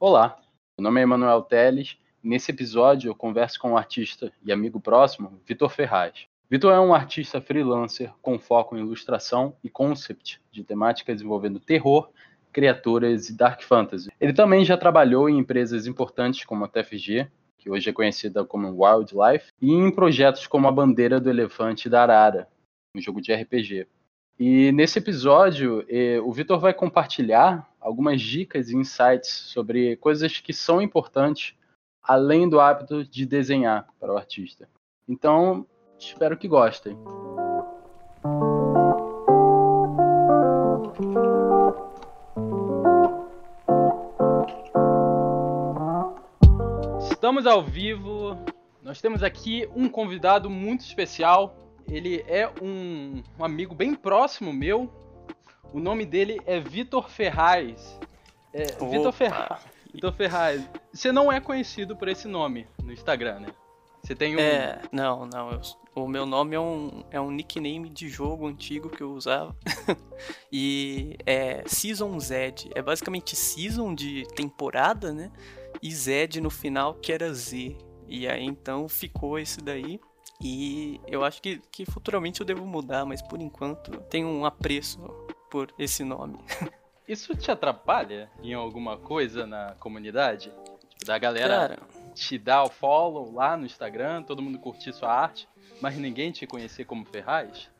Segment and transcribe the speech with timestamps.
[0.00, 0.38] Olá,
[0.78, 4.78] meu nome é Emanuel Teles e nesse episódio eu converso com o artista e amigo
[4.78, 6.28] próximo, Vitor Ferraz.
[6.48, 12.10] Vitor é um artista freelancer com foco em ilustração e concept de temáticas envolvendo terror,
[12.52, 14.08] criaturas e dark fantasy.
[14.20, 17.26] Ele também já trabalhou em empresas importantes como a TFG,
[17.58, 22.02] que hoje é conhecida como Wildlife, e em projetos como a Bandeira do Elefante da
[22.02, 22.48] Arara,
[22.94, 23.88] um jogo de RPG.
[24.38, 30.52] E nesse episódio, eh, o Vitor vai compartilhar algumas dicas e insights sobre coisas que
[30.52, 31.56] são importantes
[32.00, 34.68] além do hábito de desenhar para o artista.
[35.08, 35.66] Então,
[35.98, 36.96] espero que gostem.
[47.10, 48.38] Estamos ao vivo.
[48.82, 51.67] Nós temos aqui um convidado muito especial.
[51.88, 54.92] Ele é um, um amigo bem próximo meu.
[55.72, 57.98] O nome dele é Vitor Ferraz.
[58.52, 59.60] É, Vitor Ferraz.
[59.92, 60.68] Vitor Ferraz.
[60.92, 63.48] Você não é conhecido por esse nome no Instagram, né?
[64.02, 64.38] Você tem um.
[64.38, 65.50] É, não, não.
[65.50, 65.60] Eu,
[65.94, 69.54] o meu nome é um, é um nickname de jogo antigo que eu usava.
[70.52, 72.70] e é Season Z.
[72.74, 75.30] É basicamente Season de temporada, né?
[75.82, 77.76] E Z no final, que era Z.
[78.06, 80.00] E aí então ficou esse daí.
[80.40, 85.00] E eu acho que, que futuramente eu devo mudar, mas por enquanto tenho um apreço
[85.50, 86.38] por esse nome.
[87.08, 90.50] Isso te atrapalha em alguma coisa na comunidade?
[90.50, 91.78] Tipo, da galera Cara,
[92.14, 95.48] te dar o follow lá no Instagram, todo mundo curtir sua arte,
[95.80, 97.70] mas ninguém te conhecer como Ferraz?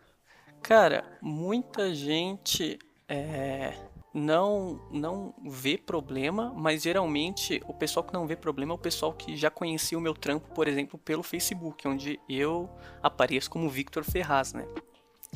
[0.62, 3.74] cara, muita gente é,
[4.12, 9.12] não não vê problema, mas geralmente o pessoal que não vê problema é o pessoal
[9.12, 12.68] que já conhecia o meu trampo, por exemplo, pelo Facebook, onde eu
[13.02, 14.66] apareço como Victor Ferraz, né?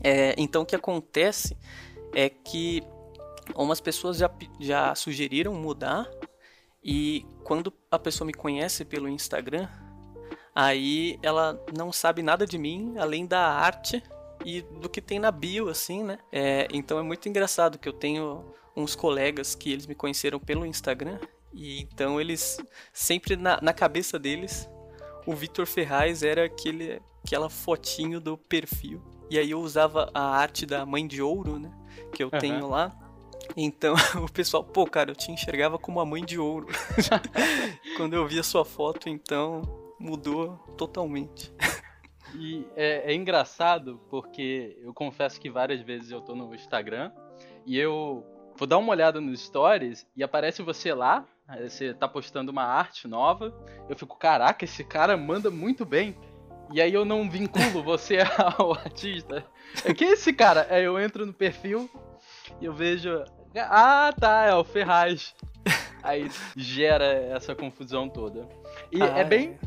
[0.03, 1.57] É, então o que acontece
[2.15, 2.83] é que
[3.55, 6.09] umas pessoas já, já sugeriram mudar
[6.83, 9.69] e quando a pessoa me conhece pelo Instagram,
[10.55, 14.03] aí ela não sabe nada de mim além da arte
[14.45, 16.19] e do que tem na bio, assim, né?
[16.33, 18.45] É, então é muito engraçado que eu tenho
[18.77, 21.19] uns colegas que eles me conheceram pelo Instagram
[21.53, 22.59] e então eles
[22.93, 24.69] sempre na, na cabeça deles
[25.27, 30.67] o Vitor Ferraz era aquele aquela fotinho do perfil e aí eu usava a arte
[30.67, 31.73] da mãe de ouro, né?
[32.13, 32.39] Que eu Aham.
[32.39, 32.93] tenho lá.
[33.57, 36.67] Então o pessoal, pô, cara, eu te enxergava como a mãe de ouro.
[37.97, 39.63] Quando eu vi a sua foto, então
[39.99, 41.51] mudou totalmente.
[42.35, 47.11] E é, é engraçado porque eu confesso que várias vezes eu tô no Instagram
[47.65, 51.25] e eu vou dar uma olhada nos stories e aparece você lá,
[51.61, 53.55] você tá postando uma arte nova,
[53.89, 56.17] eu fico, caraca, esse cara manda muito bem.
[56.73, 58.19] E aí eu não vinculo você
[58.57, 59.45] ao artista.
[59.85, 61.91] É que esse cara, aí eu entro no perfil
[62.61, 63.25] e eu vejo,
[63.57, 65.35] ah, tá, é o Ferraz.
[66.03, 68.49] Aí gera essa confusão toda.
[68.91, 69.59] E Ah, é bem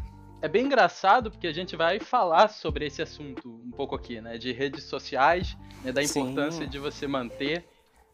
[0.41, 4.37] é bem engraçado porque a gente vai falar sobre esse assunto um pouco aqui, né?
[4.37, 6.19] De redes sociais, né, da Sim.
[6.19, 7.65] importância de você manter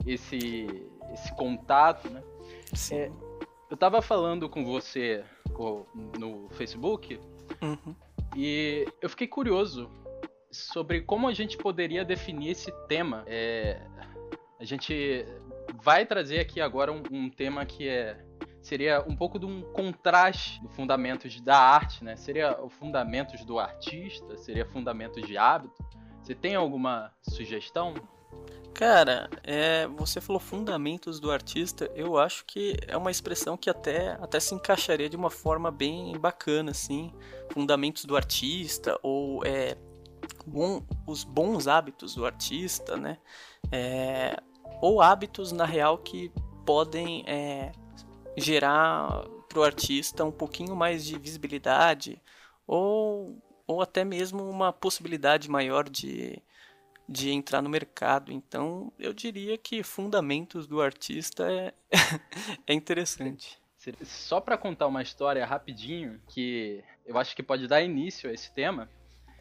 [0.06, 0.68] esse,
[1.14, 2.24] esse contato, né?
[2.74, 2.96] Sim.
[2.96, 3.12] É,
[3.70, 5.24] Eu tava falando com você
[6.18, 7.20] no Facebook
[7.62, 7.96] Uhum.
[8.36, 9.90] e eu fiquei curioso
[10.52, 13.24] sobre como a gente poderia definir esse tema.
[13.28, 13.82] É,
[14.60, 15.26] a gente
[15.82, 18.18] vai trazer aqui agora um, um tema que é
[18.62, 22.16] seria um pouco de um contraste do fundamentos da arte, né?
[22.16, 25.84] Seria fundamentos do artista, seria fundamentos de hábito.
[26.22, 27.96] Você tem alguma sugestão?
[28.74, 34.14] Cara, é, você falou fundamentos do artista, eu acho que é uma expressão que até,
[34.14, 37.14] até se encaixaria de uma forma bem bacana, assim.
[37.52, 39.78] Fundamentos do artista, ou é,
[40.48, 43.18] bom- os bons hábitos do artista, né?
[43.72, 44.42] É,
[44.82, 46.32] ou hábitos, na real, que
[46.66, 47.72] podem é,
[48.38, 52.22] gerar pro artista um pouquinho mais de visibilidade,
[52.66, 53.38] ou,
[53.68, 56.42] ou até mesmo uma possibilidade maior de
[57.08, 58.32] de entrar no mercado.
[58.32, 61.74] Então, eu diria que fundamentos do artista é,
[62.68, 63.60] é interessante.
[64.04, 68.54] Só pra contar uma história rapidinho que eu acho que pode dar início a esse
[68.54, 68.88] tema.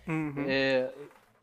[0.07, 0.47] Uhum.
[0.49, 0.93] É,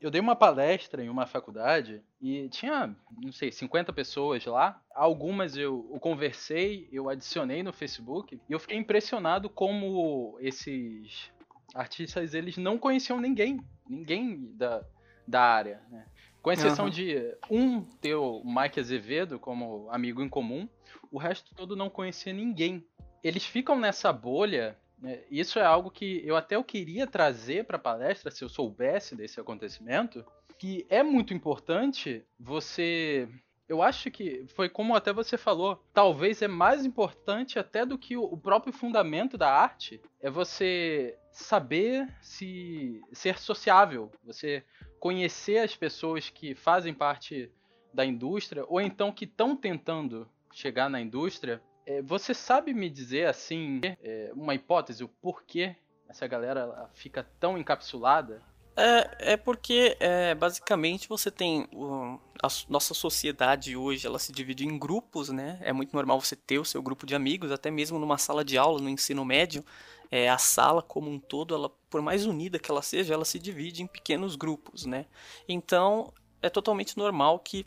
[0.01, 4.81] eu dei uma palestra em uma faculdade e tinha, não sei, 50 pessoas lá.
[4.93, 11.31] Algumas eu, eu conversei, eu adicionei no Facebook e eu fiquei impressionado como esses
[11.73, 14.83] artistas eles não conheciam ninguém, ninguém da,
[15.27, 16.05] da área, né?
[16.41, 16.93] Com exceção Aham.
[16.93, 20.67] de um ter o Mike Azevedo como amigo em comum,
[21.11, 22.85] o resto todo não conhecia ninguém.
[23.23, 25.21] Eles ficam nessa bolha né?
[25.29, 29.15] Isso é algo que eu até eu queria trazer para a palestra, se eu soubesse
[29.15, 30.25] desse acontecimento,
[30.57, 33.29] que é muito importante você
[33.69, 38.15] eu acho que foi como até você falou, talvez é mais importante até do que
[38.15, 44.63] o próprio fundamento da arte, é você saber se ser sociável, você
[44.99, 47.51] conhecer as pessoas que fazem parte
[47.93, 51.61] da indústria ou então que estão tentando chegar na indústria.
[51.85, 55.75] É, você sabe me dizer assim é, uma hipótese o porquê
[56.07, 58.41] essa galera fica tão encapsulada
[58.77, 61.67] é, é porque, é, basicamente, você tem.
[61.73, 65.57] O, a nossa sociedade hoje, ela se divide em grupos, né?
[65.63, 68.55] É muito normal você ter o seu grupo de amigos, até mesmo numa sala de
[68.55, 69.65] aula, no ensino médio.
[70.09, 73.37] É, a sala como um todo, ela, por mais unida que ela seja, ela se
[73.37, 75.05] divide em pequenos grupos, né?
[75.47, 77.65] Então, é totalmente normal que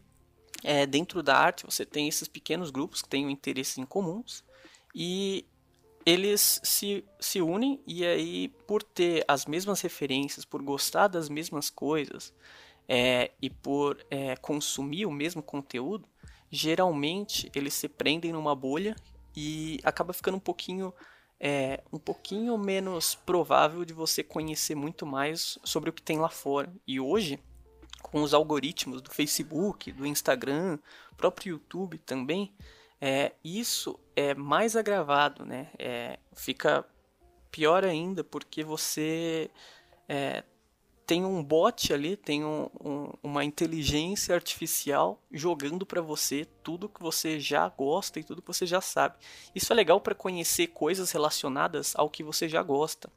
[0.62, 4.44] é, dentro da arte você tem esses pequenos grupos que têm interesses em comuns
[4.94, 5.46] e
[6.04, 11.68] eles se, se unem e aí, por ter as mesmas referências, por gostar das mesmas
[11.68, 12.32] coisas
[12.88, 16.08] é, e por é, consumir o mesmo conteúdo,
[16.50, 18.96] geralmente eles se prendem numa bolha
[19.36, 20.92] e acaba ficando um pouquinho
[21.40, 26.28] é, um pouquinho menos provável de você conhecer muito mais sobre o que tem lá
[26.28, 26.70] fora.
[26.86, 27.40] E hoje,
[28.02, 30.78] com os algoritmos do Facebook, do Instagram,
[31.16, 32.54] próprio YouTube também,
[33.00, 35.68] é, isso é mais agravado, né?
[35.78, 36.84] É, fica
[37.50, 39.50] pior ainda porque você
[40.06, 40.44] é,
[41.10, 47.02] tem um bot ali, tem um, um, uma inteligência artificial jogando para você tudo que
[47.02, 49.16] você já gosta e tudo que você já sabe.
[49.52, 53.10] Isso é legal para conhecer coisas relacionadas ao que você já gosta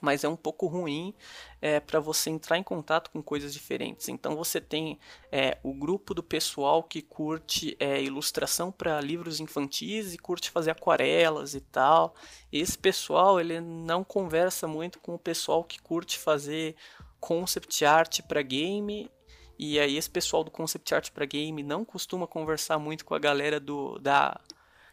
[0.00, 1.14] mas é um pouco ruim
[1.60, 4.08] é, para você entrar em contato com coisas diferentes.
[4.08, 4.98] Então você tem
[5.30, 10.72] é, o grupo do pessoal que curte é, ilustração para livros infantis e curte fazer
[10.72, 12.14] aquarelas e tal.
[12.50, 16.74] Esse pessoal ele não conversa muito com o pessoal que curte fazer
[17.22, 19.10] concept art para game.
[19.58, 23.18] E aí esse pessoal do concept art para game não costuma conversar muito com a
[23.18, 24.38] galera do da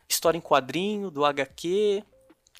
[0.08, 2.04] história em quadrinho, do HQ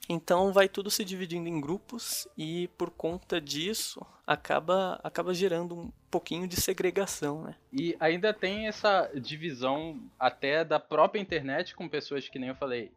[0.08, 5.92] então vai tudo se dividindo em grupos e por conta disso acaba, acaba gerando um
[6.10, 7.56] pouquinho de segregação, né?
[7.72, 12.92] E ainda tem essa divisão até da própria internet com pessoas que nem eu falei,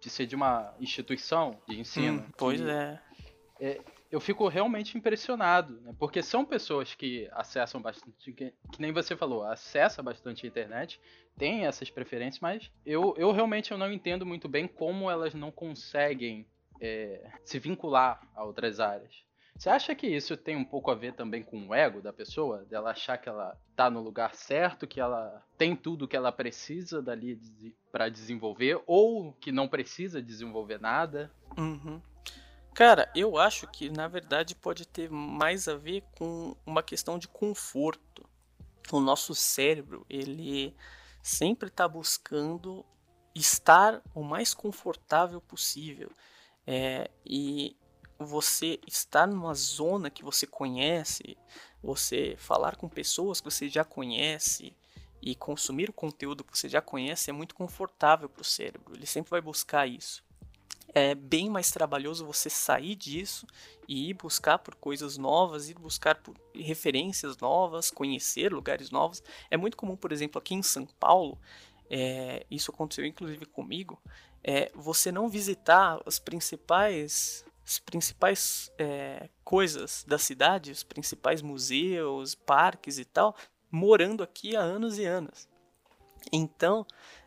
[0.00, 2.20] de ser de uma instituição de ensino.
[2.20, 3.00] Hum, pois é.
[3.60, 3.80] é.
[4.14, 5.92] Eu fico realmente impressionado, né?
[5.98, 11.00] Porque são pessoas que acessam bastante, que, que nem você falou, acessa bastante a internet,
[11.36, 15.50] tem essas preferências, mas eu, eu realmente eu não entendo muito bem como elas não
[15.50, 16.46] conseguem
[16.80, 19.24] é, se vincular a outras áreas.
[19.58, 22.64] Você acha que isso tem um pouco a ver também com o ego da pessoa?
[22.66, 27.02] Dela achar que ela tá no lugar certo, que ela tem tudo que ela precisa
[27.02, 27.36] dali
[27.90, 31.32] para desenvolver, ou que não precisa desenvolver nada?
[31.58, 32.00] Uhum.
[32.74, 37.28] Cara, eu acho que na verdade pode ter mais a ver com uma questão de
[37.28, 38.28] conforto.
[38.90, 40.74] O nosso cérebro, ele
[41.22, 42.84] sempre está buscando
[43.32, 46.10] estar o mais confortável possível.
[46.66, 47.76] É, e
[48.18, 51.38] você estar numa zona que você conhece,
[51.80, 54.76] você falar com pessoas que você já conhece
[55.22, 58.96] e consumir o conteúdo que você já conhece é muito confortável para o cérebro.
[58.96, 60.24] Ele sempre vai buscar isso.
[60.94, 63.46] É bem mais trabalhoso você sair disso
[63.88, 69.22] e ir buscar por coisas novas, ir buscar por referências novas, conhecer lugares novos.
[69.50, 71.36] É muito comum, por exemplo, aqui em São Paulo,
[71.90, 74.00] é, isso aconteceu inclusive comigo,
[74.42, 82.34] é, você não visitar os principais as principais é, coisas da cidade, os principais museus,
[82.34, 83.34] parques e tal,
[83.70, 85.48] morando aqui há anos e anos.
[86.30, 86.86] Então,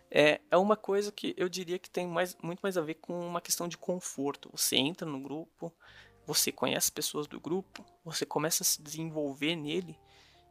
[0.10, 3.20] é, é uma coisa que eu diria que tem mais, muito mais a ver com
[3.20, 4.50] uma questão de conforto.
[4.54, 5.74] Você entra no grupo,
[6.26, 9.98] você conhece pessoas do grupo, você começa a se desenvolver nele,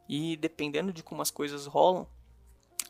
[0.07, 2.07] e dependendo de como as coisas rolam,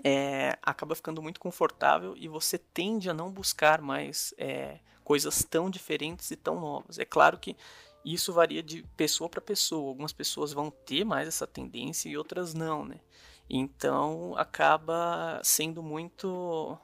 [0.03, 5.69] é, acaba ficando muito confortável e você tende a não buscar mais é, coisas tão
[5.69, 6.99] diferentes e tão novas.
[6.99, 7.55] É claro que
[8.05, 9.89] isso varia de pessoa para pessoa.
[9.89, 12.99] Algumas pessoas vão ter mais essa tendência e outras não, né?
[13.49, 16.77] Então acaba sendo muito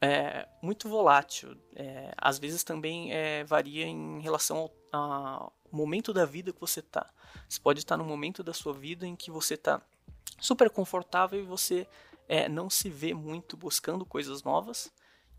[0.00, 1.56] é, muito volátil.
[1.76, 6.80] É, às vezes também é, varia em relação ao, ao, momento da vida que você
[6.80, 7.08] está.
[7.48, 9.80] Você pode estar no momento da sua vida em que você está
[10.40, 11.86] super confortável e você
[12.28, 14.92] é, não se vê muito buscando coisas novas.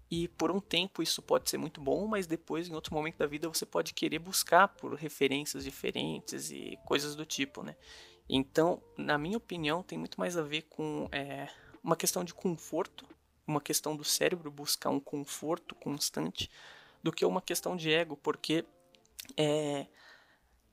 [0.09, 3.25] E por um tempo isso pode ser muito bom, mas depois, em outro momento da
[3.25, 7.75] vida, você pode querer buscar por referências diferentes e coisas do tipo, né?
[8.29, 11.47] Então, na minha opinião, tem muito mais a ver com é,
[11.83, 13.05] uma questão de conforto,
[13.45, 16.49] uma questão do cérebro buscar um conforto constante,
[17.01, 18.65] do que uma questão de ego, porque
[19.35, 19.87] é,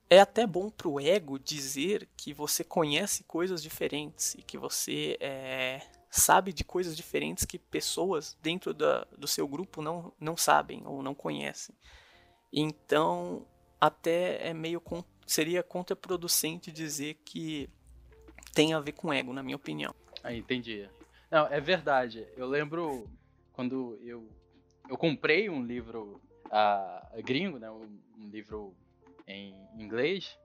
[0.08, 5.82] é até bom pro ego dizer que você conhece coisas diferentes e que você é,
[6.10, 11.02] sabe de coisas diferentes que pessoas dentro da, do seu grupo não, não sabem ou
[11.02, 11.74] não conhecem.
[12.52, 13.46] Então,
[13.80, 14.80] até é meio
[15.30, 17.70] seria contraproducente dizer que
[18.52, 19.94] tem a ver com ego, na minha opinião.
[20.24, 20.88] Ah, entendi.
[21.30, 22.26] Não, é verdade.
[22.36, 23.08] Eu lembro
[23.52, 24.28] quando eu,
[24.88, 28.74] eu comprei um livro uh, gringo, né, um, livro
[29.26, 30.36] em inglês,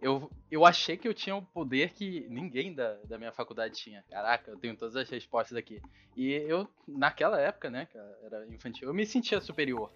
[0.00, 4.04] eu, eu achei que eu tinha um poder que ninguém da, da minha faculdade tinha.
[4.08, 5.82] Caraca, eu tenho todas as respostas aqui.
[6.16, 9.92] E eu, naquela época, né, que era infantil, eu me sentia superior.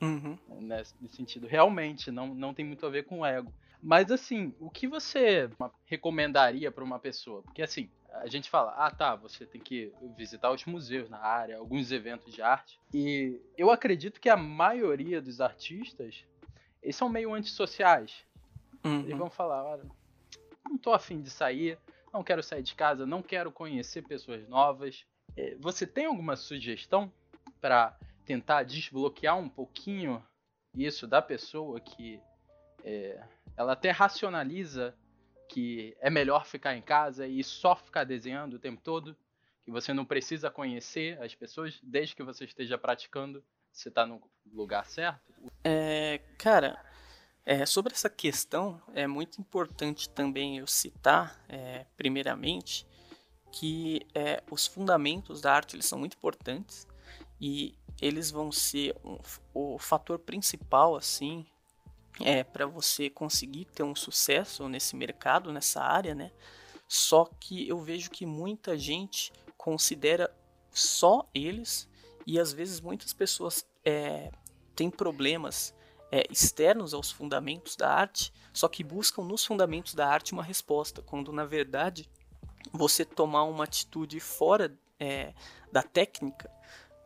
[0.00, 0.38] Uhum.
[0.60, 1.48] Nesse, nesse, sentido.
[1.48, 3.52] Realmente, não, não tem muito a ver com o ego.
[3.82, 5.50] Mas assim, o que você
[5.86, 7.42] recomendaria para uma pessoa?
[7.42, 11.58] Porque assim, a gente fala, ah tá, você tem que visitar os museus na área,
[11.58, 12.78] alguns eventos de arte.
[12.92, 16.24] E eu acredito que a maioria dos artistas,
[16.82, 18.24] eles são meio antissociais.
[18.84, 19.00] Uhum.
[19.00, 19.84] Eles vão falar, olha,
[20.68, 21.78] não tô afim de sair,
[22.12, 25.04] não quero sair de casa, não quero conhecer pessoas novas.
[25.36, 27.12] É, você tem alguma sugestão
[27.60, 30.22] para tentar desbloquear um pouquinho
[30.74, 32.20] isso da pessoa que
[32.84, 33.22] é,
[33.56, 34.94] ela até racionaliza
[35.48, 39.16] que é melhor ficar em casa e só ficar desenhando o tempo todo,
[39.64, 44.22] que você não precisa conhecer as pessoas desde que você esteja praticando, você está no
[44.52, 45.20] lugar certo?
[45.64, 46.80] É, cara,
[47.44, 52.86] é, sobre essa questão, é muito importante também eu citar, é, primeiramente,
[53.50, 56.86] que é, os fundamentos da arte eles são muito importantes
[57.40, 59.18] e eles vão ser um,
[59.52, 61.44] o fator principal assim
[62.22, 66.30] é para você conseguir ter um sucesso nesse mercado, nessa área, né?
[66.88, 70.34] Só que eu vejo que muita gente considera
[70.72, 71.88] só eles
[72.26, 74.30] e às vezes muitas pessoas é,
[74.74, 75.74] têm problemas
[76.10, 81.02] é, externos aos fundamentos da arte, só que buscam nos fundamentos da arte uma resposta,
[81.02, 82.08] quando na verdade
[82.72, 85.32] você tomar uma atitude fora é,
[85.72, 86.50] da técnica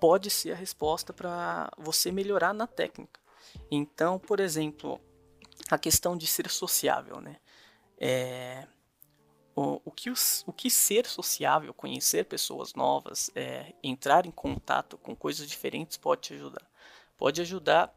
[0.01, 3.21] pode ser a resposta para você melhorar na técnica.
[3.71, 5.01] Então, por exemplo,
[5.71, 7.37] a questão de ser sociável, né?
[7.99, 8.67] É,
[9.55, 15.15] o, o, que o que ser sociável, conhecer pessoas novas, é, entrar em contato com
[15.15, 16.69] coisas diferentes pode te ajudar.
[17.17, 17.95] Pode ajudar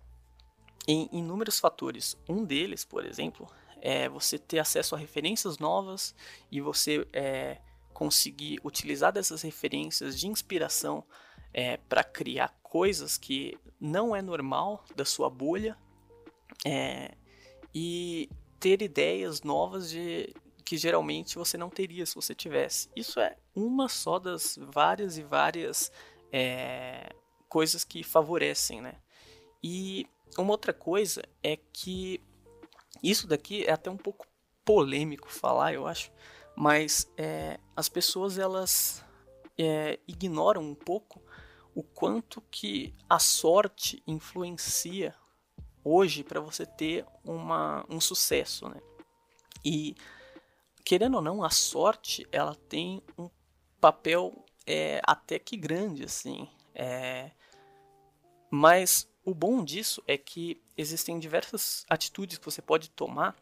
[0.87, 2.15] em inúmeros fatores.
[2.29, 3.47] Um deles, por exemplo,
[3.81, 6.15] é você ter acesso a referências novas
[6.51, 7.59] e você é,
[7.93, 11.03] conseguir utilizar dessas referências de inspiração
[11.53, 15.77] é, para criar coisas que não é normal da sua bolha
[16.65, 17.15] é,
[17.73, 20.33] e ter ideias novas de
[20.65, 22.89] que geralmente você não teria se você tivesse.
[22.95, 25.91] Isso é uma só das várias e várias
[26.31, 27.09] é,
[27.47, 28.95] coisas que favorecem, né?
[29.63, 30.05] E
[30.37, 32.19] uma outra coisa é que
[33.01, 34.27] isso daqui é até um pouco
[34.65, 36.11] polêmico falar, eu acho,
[36.55, 39.03] mas é, as pessoas elas
[39.57, 41.21] é, ignoram um pouco
[41.77, 45.13] o quanto que a sorte influencia
[45.83, 48.81] hoje para você ter uma, um sucesso, né?
[49.63, 49.95] E
[50.83, 53.29] querendo ou não, a sorte ela tem um
[53.79, 56.49] papel é, até que grande, assim.
[56.73, 57.29] É,
[58.49, 63.35] mas o bom disso é que existem diversas atitudes que você pode tomar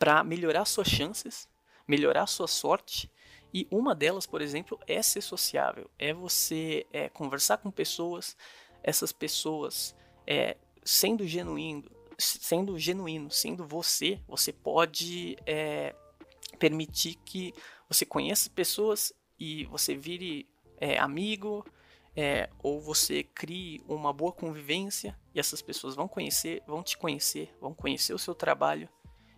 [0.00, 1.48] para melhorar suas chances,
[1.86, 3.08] melhorar sua sorte.
[3.52, 5.90] E uma delas, por exemplo, é ser sociável.
[5.98, 8.36] É você é, conversar com pessoas,
[8.82, 9.94] essas pessoas
[10.26, 15.94] é, sendo genuíno, sendo genuíno, sendo você, você pode é,
[16.58, 17.52] permitir que
[17.88, 21.64] você conheça pessoas e você vire é, amigo,
[22.16, 27.54] é, ou você crie uma boa convivência e essas pessoas vão conhecer, vão te conhecer,
[27.60, 28.88] vão conhecer o seu trabalho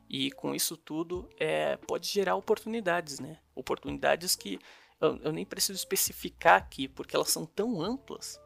[0.09, 3.39] e com isso tudo é, pode gerar oportunidades, né?
[3.55, 4.59] Oportunidades que
[5.01, 8.41] eu, eu nem preciso especificar aqui porque elas são tão amplas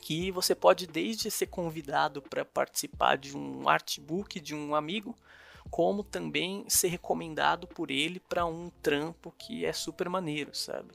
[0.00, 5.14] que você pode desde ser convidado para participar de um artbook de um amigo,
[5.70, 10.94] como também ser recomendado por ele para um trampo que é super maneiro, sabe?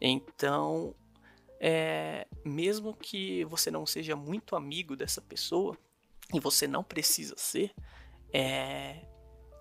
[0.00, 0.94] Então,
[1.60, 5.76] é, mesmo que você não seja muito amigo dessa pessoa,
[6.32, 7.72] e você não precisa ser,
[8.32, 9.04] é,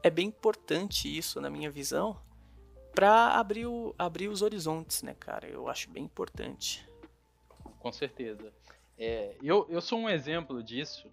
[0.04, 2.20] é bem importante isso na minha visão
[3.00, 3.66] para abrir,
[3.98, 5.48] abrir os horizontes, né, cara?
[5.48, 6.86] Eu acho bem importante.
[7.80, 8.54] Com certeza.
[8.98, 11.10] É, eu, eu sou um exemplo disso.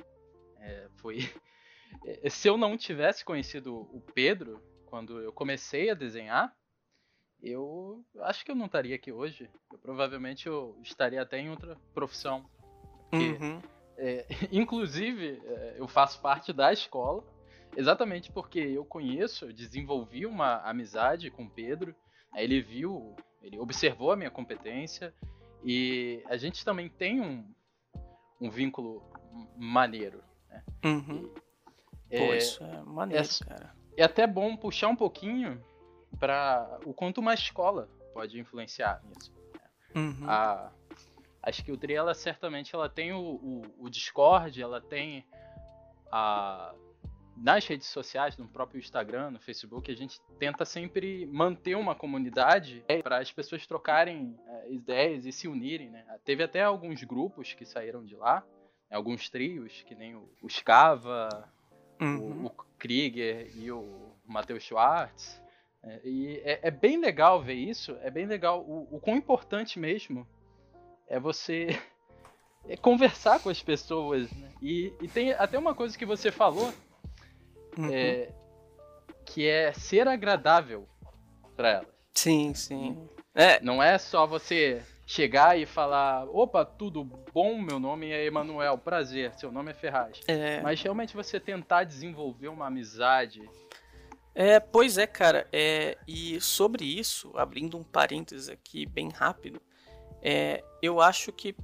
[0.59, 1.19] É, foi
[2.05, 6.53] é, se eu não tivesse conhecido o Pedro quando eu comecei a desenhar,
[7.41, 9.49] eu acho que eu não estaria aqui hoje.
[9.73, 12.51] Eu, provavelmente eu estaria até em outra profissão.
[13.09, 13.63] Porque, uhum.
[13.97, 17.23] é, inclusive, é, eu faço parte da escola,
[17.77, 21.95] exatamente porque eu conheço, eu desenvolvi uma amizade com o Pedro.
[22.33, 25.15] Aí ele viu Ele observou a minha competência
[25.65, 27.45] e a gente também tem um,
[28.41, 29.03] um vínculo
[29.57, 30.23] maneiro.
[30.49, 30.65] Né?
[30.85, 31.35] Uhum.
[32.11, 33.75] E, Pô, é, isso é maneiro, é, cara.
[33.97, 35.63] É até bom puxar um pouquinho
[36.19, 39.33] para o quanto uma escola pode influenciar nisso.
[39.55, 40.03] Né?
[40.03, 40.29] Uhum.
[40.29, 40.73] A,
[41.43, 45.27] a Skill Tree, ela certamente ela tem o, o, o Discord, ela tem
[46.11, 46.75] a,
[47.37, 52.83] nas redes sociais, no próprio Instagram, no Facebook, a gente tenta sempre manter uma comunidade
[52.89, 55.91] é, para as pessoas trocarem é, ideias e se unirem.
[55.91, 56.05] Né?
[56.25, 58.43] Teve até alguns grupos que saíram de lá,
[58.91, 58.97] né?
[58.97, 61.29] alguns trios, que nem o, o Scava,
[62.01, 62.45] uhum.
[62.45, 65.43] o, o, Krieger e o Matheus Schwartz.
[65.83, 68.63] É, e é, é, bem legal ver isso, é bem legal.
[68.63, 70.27] O, o quão importante mesmo
[71.07, 71.79] é você
[72.67, 74.33] é conversar com as pessoas.
[74.33, 74.53] Né?
[74.63, 76.73] E, e tem até uma coisa que você falou
[77.79, 77.91] uhum.
[77.93, 78.33] é,
[79.25, 80.89] que é ser agradável
[81.57, 81.97] para elas.
[82.15, 83.09] Sim, sim.
[83.35, 83.61] É.
[83.61, 87.61] Não é só você chegar e falar: opa, tudo bom?
[87.61, 90.21] Meu nome é Emanuel, prazer, seu nome é Ferraz.
[90.27, 90.61] É.
[90.61, 93.49] Mas realmente você tentar desenvolver uma amizade.
[94.35, 95.47] É, pois é, cara.
[95.53, 99.61] É, e sobre isso, abrindo um parênteses aqui bem rápido,
[100.21, 101.55] é, eu acho que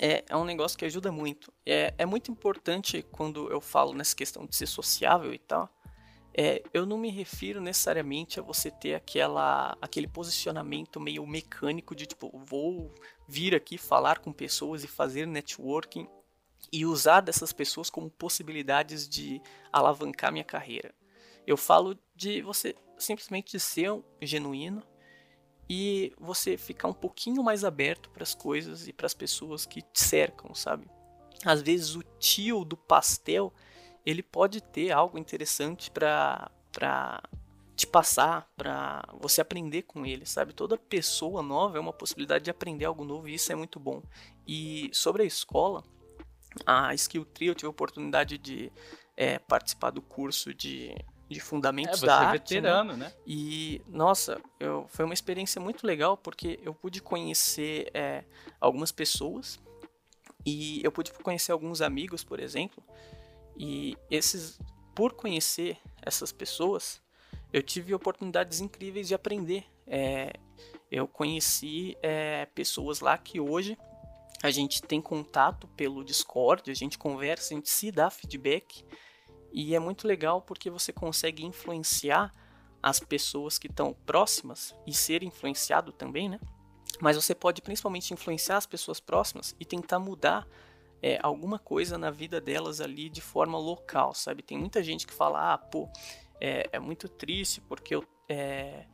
[0.00, 1.52] é, é um negócio que ajuda muito.
[1.66, 5.68] É, é muito importante quando eu falo nessa questão de ser sociável e tal.
[6.34, 12.06] É, eu não me refiro necessariamente a você ter aquela, aquele posicionamento meio mecânico de
[12.06, 12.94] tipo, vou
[13.28, 16.08] vir aqui falar com pessoas e fazer networking
[16.72, 20.94] e usar dessas pessoas como possibilidades de alavancar minha carreira.
[21.46, 24.82] Eu falo de você simplesmente ser um genuíno
[25.68, 29.82] e você ficar um pouquinho mais aberto para as coisas e para as pessoas que
[29.82, 30.86] te cercam, sabe?
[31.44, 33.52] Às vezes o tio do pastel,
[34.04, 37.22] ele pode ter algo interessante para para
[37.76, 40.52] te passar, para você aprender com ele, sabe?
[40.54, 44.02] Toda pessoa nova é uma possibilidade de aprender algo novo e isso é muito bom.
[44.46, 45.82] E sobre a escola,
[46.66, 48.72] a Skill Tree eu tive a oportunidade de
[49.16, 50.94] é, participar do curso de
[51.32, 52.54] de fundamentos é, da é arte.
[52.54, 53.06] Veterano, né?
[53.06, 53.12] né?
[53.26, 58.24] E nossa, eu, foi uma experiência muito legal porque eu pude conhecer é,
[58.60, 59.60] algumas pessoas
[60.44, 62.82] e eu pude conhecer alguns amigos, por exemplo.
[63.56, 64.58] E esses,
[64.94, 67.00] por conhecer essas pessoas,
[67.52, 69.64] eu tive oportunidades incríveis de aprender.
[69.86, 70.32] É,
[70.90, 73.76] eu conheci é, pessoas lá que hoje
[74.42, 78.84] a gente tem contato pelo Discord, a gente conversa, a gente se dá feedback.
[79.52, 82.32] E é muito legal porque você consegue influenciar
[82.82, 86.40] as pessoas que estão próximas e ser influenciado também, né?
[87.00, 90.46] Mas você pode principalmente influenciar as pessoas próximas e tentar mudar
[91.02, 94.42] é, alguma coisa na vida delas ali de forma local, sabe?
[94.42, 95.88] Tem muita gente que fala, ah, pô,
[96.40, 98.86] é, é muito triste porque eu, é,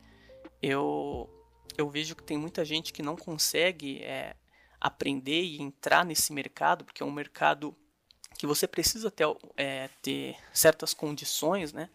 [0.61, 1.29] eu,
[1.77, 4.35] eu vejo que tem muita gente que não consegue é,
[4.79, 7.75] aprender e entrar nesse mercado, porque é um mercado
[8.37, 9.25] que você precisa ter,
[9.57, 11.89] é, ter certas condições, né?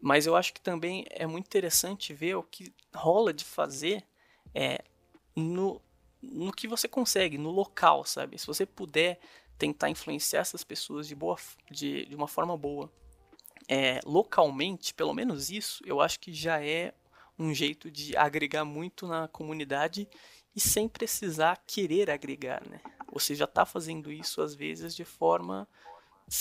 [0.00, 4.02] Mas eu acho que também é muito interessante ver o que rola de fazer
[4.54, 4.82] é,
[5.36, 5.80] no,
[6.22, 8.38] no que você consegue, no local, sabe?
[8.38, 9.20] Se você puder
[9.58, 11.36] tentar influenciar essas pessoas de, boa,
[11.70, 12.90] de, de uma forma boa,
[13.68, 16.94] é, localmente, pelo menos isso, eu acho que já é
[17.38, 20.08] um jeito de agregar muito na comunidade
[20.54, 22.80] e sem precisar querer agregar, né?
[23.12, 25.68] Você já está fazendo isso às vezes de forma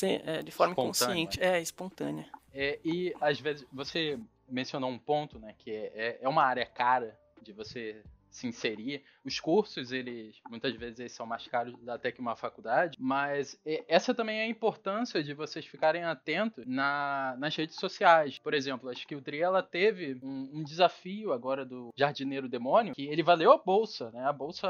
[0.03, 2.29] é, de forma inconsciente, é espontânea.
[2.53, 6.65] É, e às vezes você mencionou um ponto, né, que é, é, é uma área
[6.65, 9.03] cara de você se inserir.
[9.29, 14.11] Os cursos, eles muitas vezes eles são mais caros até que uma faculdade, mas essa
[14.11, 18.39] também é a importância de vocês ficarem atentos na, nas redes sociais.
[18.39, 23.05] Por exemplo, a Skill Tree ela teve um, um, desafio agora do Jardineiro Demônio, que
[23.05, 24.25] ele valeu a bolsa, né?
[24.25, 24.67] A bolsa,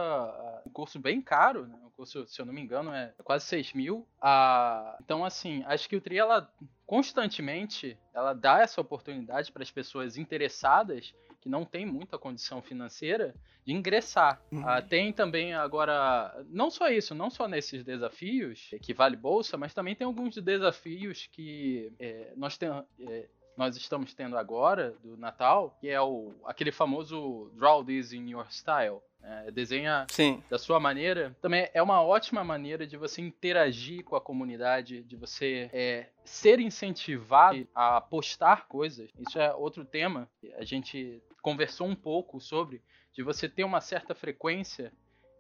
[0.68, 1.80] um curso bem caro, né?
[1.86, 4.06] O curso, se eu não me engano, é quase 6 mil.
[4.22, 6.52] Ah, então, assim, a Skill Tree, ela
[6.86, 13.34] constantemente ela dá essa oportunidade para as pessoas interessadas que não têm muita condição financeira
[13.70, 14.42] de ingressar.
[14.52, 14.68] Uhum.
[14.68, 19.76] Ah, tem também agora, não só isso, não só nesses desafios que vale bolsa, mas
[19.76, 22.84] também tem alguns desafios que é, nós temos.
[23.00, 28.30] É, nós estamos tendo agora do Natal, que é o aquele famoso Draw This in
[28.30, 29.02] Your Style.
[29.22, 30.42] É, desenha Sim.
[30.50, 31.36] da sua maneira.
[31.42, 36.62] Também é uma ótima maneira de você interagir com a comunidade, de você é, ser
[36.62, 39.12] incentivado a postar coisas.
[39.20, 40.30] Isso é outro tema.
[40.56, 42.82] A gente conversou um pouco sobre
[43.14, 44.92] de você ter uma certa frequência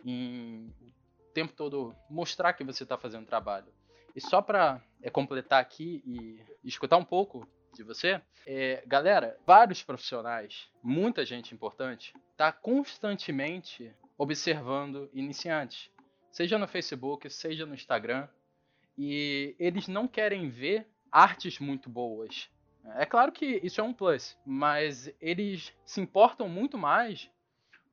[0.05, 0.73] em
[1.29, 3.71] o tempo todo mostrar que você está fazendo trabalho.
[4.15, 8.21] E só para é, completar aqui e escutar um pouco de você.
[8.45, 15.91] É, galera, vários profissionais, muita gente importante, está constantemente observando iniciantes,
[16.31, 18.27] seja no Facebook, seja no Instagram,
[18.97, 22.49] e eles não querem ver artes muito boas.
[22.95, 27.29] É claro que isso é um plus, mas eles se importam muito mais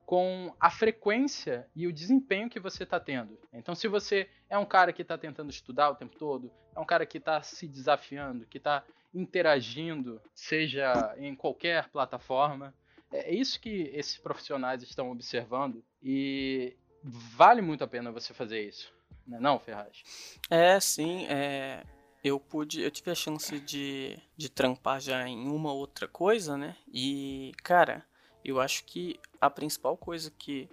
[0.06, 3.36] com a frequência e o desempenho que você está tendo.
[3.52, 6.84] Então, se você é um cara que está tentando estudar o tempo todo, é um
[6.84, 12.72] cara que está se desafiando, que está interagindo, seja em qualquer plataforma,
[13.12, 18.94] é isso que esses profissionais estão observando e vale muito a pena você fazer isso.
[19.26, 20.38] Não, é não Ferraz?
[20.48, 21.26] É, sim.
[21.28, 21.82] É,
[22.22, 26.76] eu pude, eu tive a chance de, de trampar já em uma outra coisa, né?
[26.92, 28.04] E, cara,
[28.48, 30.68] eu acho que a principal coisa que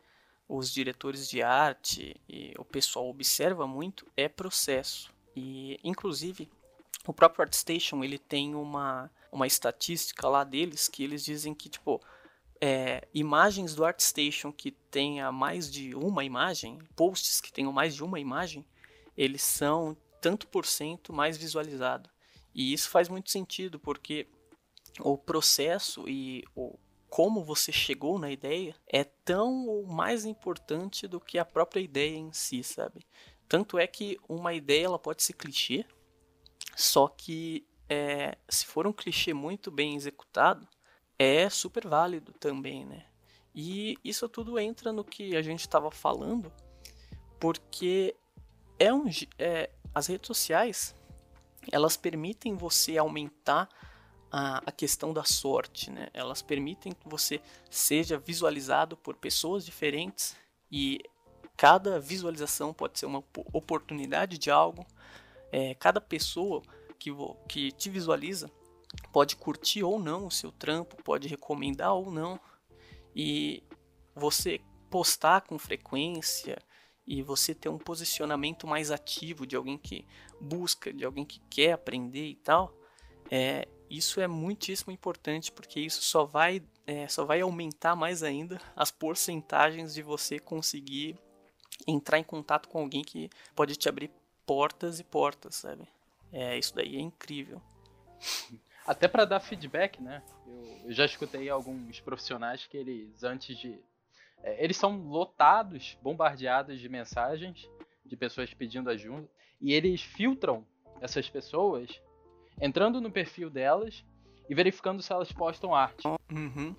[0.47, 5.11] os diretores de arte e o pessoal observa muito é processo.
[5.35, 6.49] E, inclusive,
[7.07, 11.99] o próprio ArtStation ele tem uma, uma estatística lá deles que eles dizem que, tipo,
[12.61, 18.03] é, imagens do ArtStation que tenha mais de uma imagem, posts que tenham mais de
[18.03, 18.65] uma imagem,
[19.17, 22.09] eles são tanto por cento mais visualizado.
[22.53, 24.27] E isso faz muito sentido, porque
[24.99, 26.77] o processo e o
[27.13, 32.17] como você chegou na ideia é tão ou mais importante do que a própria ideia
[32.17, 33.05] em si, sabe?
[33.47, 35.85] Tanto é que uma ideia ela pode ser clichê,
[36.75, 40.67] só que é, se for um clichê muito bem executado,
[41.19, 43.05] é super válido também, né?
[43.53, 46.51] E isso tudo entra no que a gente estava falando,
[47.39, 48.15] porque
[48.79, 49.05] é um,
[49.37, 50.95] é, as redes sociais
[51.71, 53.69] elas permitem você aumentar
[54.35, 56.09] a, a questão da sorte, né?
[56.11, 60.35] Elas permitem que você seja visualizado por pessoas diferentes
[60.71, 60.99] e
[61.55, 64.83] cada visualização pode ser uma oportunidade de algo.
[65.51, 66.63] É, cada pessoa
[66.97, 67.11] que,
[67.47, 68.49] que te visualiza
[69.11, 72.39] pode curtir ou não o seu trampo, pode recomendar ou não.
[73.15, 73.61] E
[74.15, 76.57] você postar com frequência
[77.05, 80.07] e você ter um posicionamento mais ativo de alguém que
[80.41, 82.73] busca, de alguém que quer aprender e tal,
[83.29, 83.67] é,
[83.97, 88.91] isso é muitíssimo importante porque isso só vai, é, só vai aumentar mais ainda as
[88.91, 91.17] porcentagens de você conseguir
[91.87, 94.09] entrar em contato com alguém que pode te abrir
[94.45, 95.87] portas e portas, sabe?
[96.31, 97.61] É, isso daí é incrível.
[98.85, 100.21] Até para dar feedback, né?
[100.45, 103.79] Eu, eu, já escutei alguns profissionais que eles, antes de.
[104.41, 107.69] É, eles são lotados, bombardeados de mensagens
[108.03, 109.29] de pessoas pedindo ajuda,
[109.61, 110.65] e eles filtram
[110.99, 112.01] essas pessoas
[112.59, 114.03] entrando no perfil delas
[114.49, 116.07] e verificando se elas postam arte.
[116.31, 116.75] Uhum.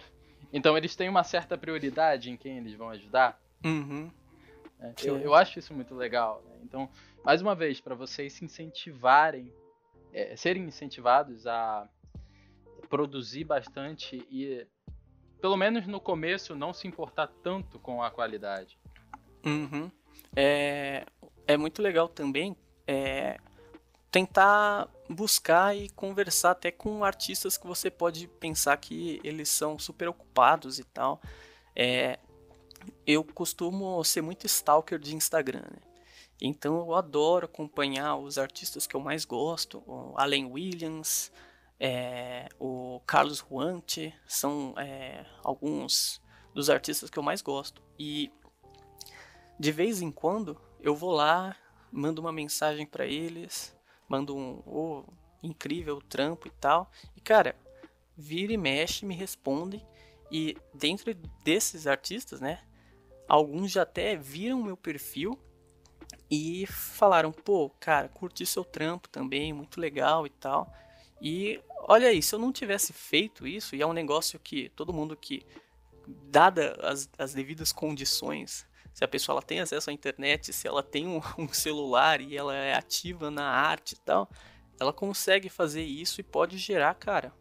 [0.52, 3.40] Então eles têm uma certa prioridade em quem eles vão ajudar.
[3.64, 4.10] Uhum.
[4.78, 6.42] É, eu, eu, acho isso muito legal.
[6.46, 6.58] Né?
[6.62, 6.88] Então,
[7.24, 9.52] mais uma vez, para vocês se incentivarem,
[10.12, 11.88] é, serem incentivados a
[12.88, 14.66] produzir bastante e,
[15.40, 18.78] pelo menos no começo, não se importar tanto com a qualidade.
[19.44, 19.90] Uhum.
[20.36, 21.06] É,
[21.46, 22.56] é muito legal também
[22.86, 23.38] é,
[24.14, 30.06] tentar buscar e conversar até com artistas que você pode pensar que eles são super
[30.06, 31.20] ocupados e tal.
[31.74, 32.20] É,
[33.04, 35.78] eu costumo ser muito stalker de Instagram, né?
[36.40, 41.32] Então eu adoro acompanhar os artistas que eu mais gosto, o Allen Williams,
[41.80, 46.22] é, o Carlos Huante, são é, alguns
[46.54, 47.82] dos artistas que eu mais gosto.
[47.98, 48.30] E
[49.58, 51.56] de vez em quando eu vou lá,
[51.90, 53.74] mando uma mensagem para eles,
[54.08, 55.04] mando um oh,
[55.42, 56.90] incrível trampo e tal.
[57.16, 57.56] E cara,
[58.16, 59.84] vira e mexe, me responde.
[60.30, 61.14] E dentro
[61.44, 62.62] desses artistas, né?
[63.28, 65.38] Alguns já até viram meu perfil
[66.30, 70.72] e falaram: pô, cara, curti seu trampo também, muito legal e tal.
[71.20, 74.92] E olha aí, se eu não tivesse feito isso, e é um negócio que todo
[74.92, 75.46] mundo que,
[76.06, 80.82] dada as, as devidas condições, se a pessoa ela tem acesso à internet, se ela
[80.82, 84.30] tem um, um celular e ela é ativa na arte e tal,
[84.78, 87.32] ela consegue fazer isso e pode gerar, cara.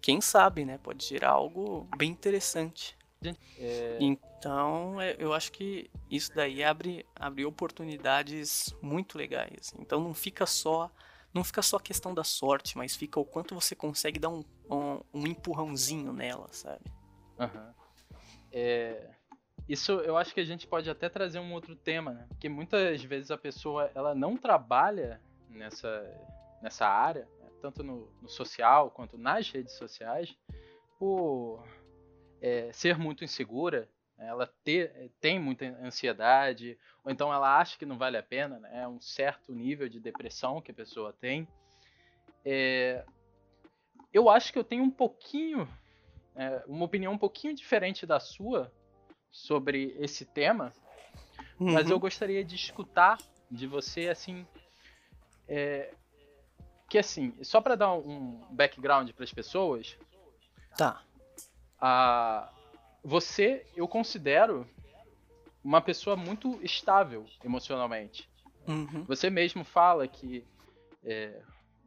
[0.00, 0.78] Quem sabe, né?
[0.78, 2.96] Pode gerar algo bem interessante.
[3.58, 3.98] É...
[4.00, 9.72] Então, é, eu acho que isso daí abre, abre oportunidades muito legais.
[9.78, 10.90] Então, não fica só
[11.32, 14.44] não fica só a questão da sorte, mas fica o quanto você consegue dar um,
[14.70, 16.92] um, um empurrãozinho nela, sabe?
[17.38, 17.72] Uhum.
[18.52, 19.10] É,
[19.72, 22.26] isso eu acho que a gente pode até trazer um outro tema, né?
[22.28, 26.04] Porque muitas vezes a pessoa ela não trabalha nessa,
[26.60, 27.48] nessa área, né?
[27.58, 30.36] tanto no, no, social quanto nas redes sociais,
[30.98, 31.66] por
[32.42, 34.26] é, ser muito insegura, né?
[34.28, 38.82] ela ter, tem muita ansiedade, ou então ela acha que não vale a pena, né?
[38.82, 41.48] é um certo nível de depressão que a pessoa tem.
[42.44, 43.06] É,
[44.12, 45.66] eu acho que eu tenho um pouquinho,
[46.36, 48.70] é, uma opinião um pouquinho diferente da sua
[49.32, 50.72] sobre esse tema,
[51.58, 51.72] uhum.
[51.72, 53.18] mas eu gostaria de escutar
[53.50, 54.46] de você assim,
[55.48, 55.92] é,
[56.88, 59.96] que assim, só para dar um background para as pessoas.
[60.76, 61.02] Tá.
[61.80, 62.52] A,
[63.02, 64.68] você, eu considero
[65.64, 68.28] uma pessoa muito estável emocionalmente.
[68.68, 69.04] Uhum.
[69.04, 70.44] Você mesmo fala que
[71.02, 71.40] é,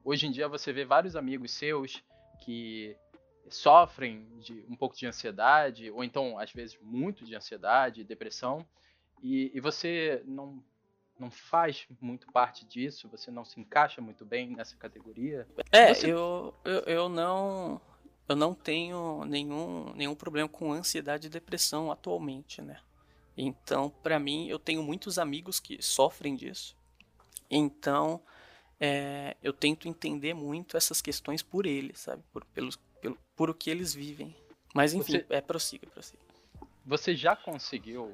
[0.04, 2.04] hoje em dia você vê vários amigos seus
[2.44, 2.96] que
[3.50, 8.66] sofrem de um pouco de ansiedade, ou então, às vezes, muito de ansiedade, depressão,
[9.22, 10.64] e, e você não,
[11.20, 15.48] não faz muito parte disso, você não se encaixa muito bem nessa categoria.
[15.72, 16.12] É, você...
[16.12, 17.82] eu, eu, eu não.
[18.28, 22.80] Eu não tenho nenhum, nenhum problema com ansiedade e depressão atualmente, né?
[23.38, 26.76] Então, para mim, eu tenho muitos amigos que sofrem disso.
[27.50, 28.20] Então,
[28.80, 32.24] é, eu tento entender muito essas questões por eles, sabe?
[32.32, 32.85] Por, pelos, pelo,
[33.36, 34.36] por o que eles vivem.
[34.74, 36.22] Mas enfim, você, é prossiga, prossiga.
[36.86, 38.14] Você já conseguiu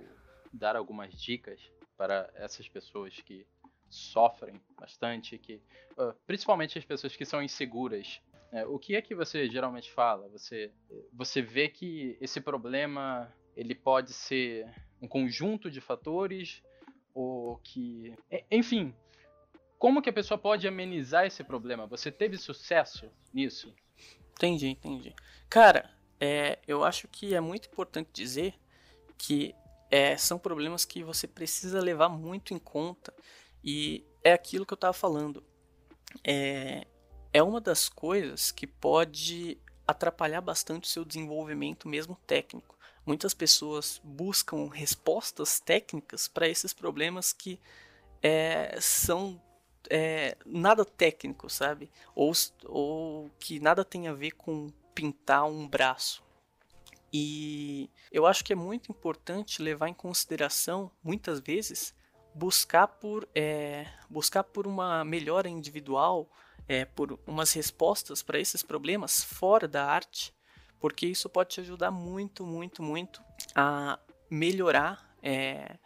[0.51, 1.59] dar algumas dicas
[1.97, 3.45] para essas pessoas que
[3.89, 5.61] sofrem bastante, que
[5.97, 8.21] uh, principalmente as pessoas que são inseguras.
[8.51, 10.27] É, o que é que você geralmente fala?
[10.29, 10.71] Você
[11.13, 14.69] você vê que esse problema ele pode ser
[15.01, 16.61] um conjunto de fatores
[17.13, 18.13] ou que,
[18.49, 18.93] enfim,
[19.77, 21.87] como que a pessoa pode amenizar esse problema?
[21.87, 23.73] Você teve sucesso nisso?
[24.41, 25.15] Entendi, entendi.
[25.47, 25.87] Cara,
[26.19, 28.55] é, eu acho que é muito importante dizer
[29.15, 29.53] que
[29.91, 33.13] é, são problemas que você precisa levar muito em conta
[33.63, 35.43] e é aquilo que eu estava falando.
[36.23, 36.87] É,
[37.31, 42.75] é uma das coisas que pode atrapalhar bastante o seu desenvolvimento mesmo técnico.
[43.05, 47.59] Muitas pessoas buscam respostas técnicas para esses problemas que
[48.23, 49.39] é, são
[49.89, 51.89] é, nada técnico, sabe?
[52.15, 52.31] Ou,
[52.65, 56.23] ou que nada tem a ver com pintar um braço.
[57.13, 61.93] E eu acho que é muito importante levar em consideração, muitas vezes,
[62.33, 66.29] buscar por, é, buscar por uma melhora individual,
[66.67, 70.33] é, por umas respostas para esses problemas fora da arte,
[70.79, 73.21] porque isso pode te ajudar muito, muito, muito
[73.53, 75.77] a melhorar é,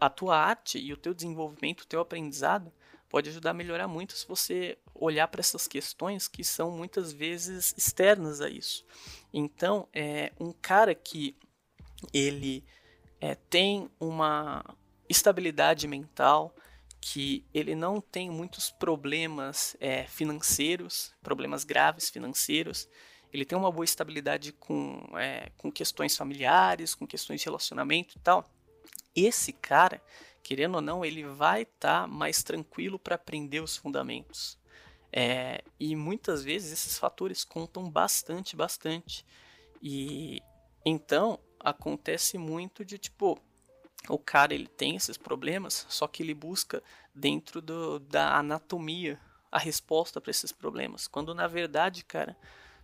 [0.00, 2.72] a tua arte e o teu desenvolvimento, o teu aprendizado
[3.10, 7.74] pode ajudar a melhorar muito se você olhar para essas questões que são muitas vezes
[7.76, 8.86] externas a isso.
[9.34, 11.36] Então, é um cara que
[12.14, 12.64] ele
[13.20, 14.64] é, tem uma
[15.08, 16.54] estabilidade mental,
[17.00, 22.88] que ele não tem muitos problemas é, financeiros, problemas graves financeiros,
[23.32, 28.20] ele tem uma boa estabilidade com, é, com questões familiares, com questões de relacionamento e
[28.20, 28.44] tal.
[29.14, 30.02] Esse cara,
[30.42, 34.58] querendo ou não, ele vai estar tá mais tranquilo para aprender os fundamentos.
[35.12, 39.24] É, e muitas vezes esses fatores contam bastante, bastante.
[39.82, 40.40] E
[40.84, 43.38] então acontece muito de tipo
[44.08, 46.82] o cara ele tem esses problemas, só que ele busca
[47.14, 49.20] dentro do, da anatomia
[49.52, 51.06] a resposta para esses problemas.
[51.06, 52.36] Quando na verdade, cara,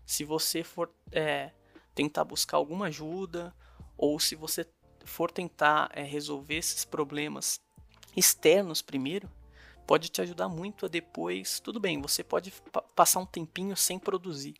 [0.04, 1.52] se você for é,
[1.94, 3.54] tentar buscar alguma ajuda
[3.96, 4.66] ou se você
[5.06, 7.60] for tentar é, resolver esses problemas
[8.16, 9.30] externos primeiro,
[9.86, 11.60] pode te ajudar muito a depois.
[11.60, 12.52] Tudo bem, você pode
[12.94, 14.56] passar um tempinho sem produzir,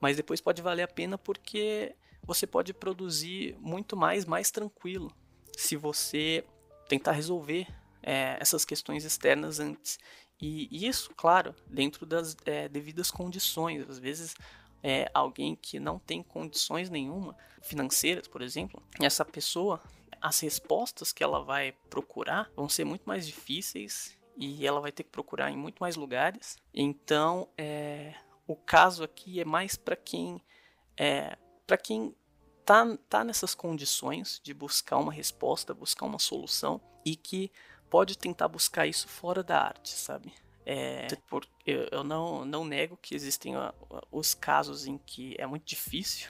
[0.00, 5.10] mas depois pode valer a pena porque você pode produzir muito mais, mais tranquilo,
[5.56, 6.44] se você
[6.88, 7.66] tentar resolver
[8.02, 9.98] é, essas questões externas antes.
[10.40, 13.88] E isso, claro, dentro das é, devidas condições.
[13.88, 14.34] Às vezes,
[14.82, 19.82] é, alguém que não tem condições nenhuma financeiras, por exemplo, essa pessoa
[20.20, 25.04] as respostas que ela vai procurar vão ser muito mais difíceis e ela vai ter
[25.04, 26.56] que procurar em muito mais lugares.
[26.74, 28.14] Então, é,
[28.46, 30.40] o caso aqui é mais para quem
[30.96, 31.36] é,
[31.66, 32.14] para quem
[32.64, 37.50] tá, tá nessas condições de buscar uma resposta, buscar uma solução e que
[37.90, 40.32] pode tentar buscar isso fora da arte, sabe?
[40.68, 43.54] É, por, eu, eu não, não nego que existem
[44.10, 46.28] os casos em que é muito difícil,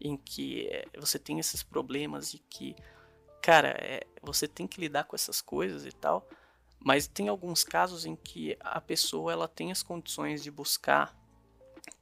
[0.00, 2.74] em que é, você tem esses problemas e que
[3.40, 6.28] cara, é, você tem que lidar com essas coisas e tal,
[6.78, 11.16] mas tem alguns casos em que a pessoa ela tem as condições de buscar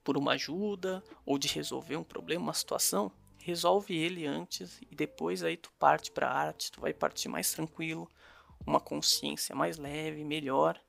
[0.05, 5.43] por uma ajuda ou de resolver um problema, uma situação, resolve ele antes e depois
[5.43, 8.09] aí tu parte para arte, tu vai partir mais tranquilo,
[8.67, 10.81] uma consciência mais leve, melhor.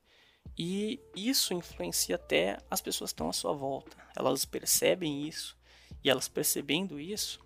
[0.58, 3.96] E isso influencia até as pessoas que estão à sua volta.
[4.14, 5.56] Elas percebem isso
[6.04, 7.40] e elas percebendo isso,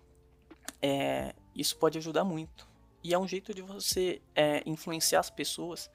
[0.81, 2.67] é, isso pode ajudar muito.
[3.03, 5.89] E é um jeito de você é, influenciar as pessoas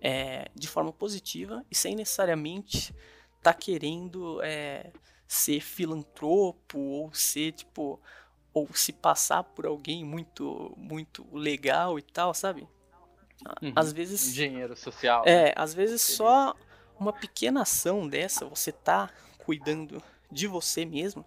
[0.00, 2.94] é, de forma positiva e sem necessariamente
[3.38, 4.92] estar tá querendo é,
[5.26, 8.00] ser filantropo ou ser tipo
[8.52, 12.66] ou se passar por alguém muito muito legal e tal, sabe?
[13.62, 13.72] Uhum.
[13.74, 15.22] Às vezes Engenheiro social.
[15.26, 15.52] é, né?
[15.56, 16.54] às vezes só
[16.98, 21.24] uma pequena ação dessa, você tá cuidando de você mesmo,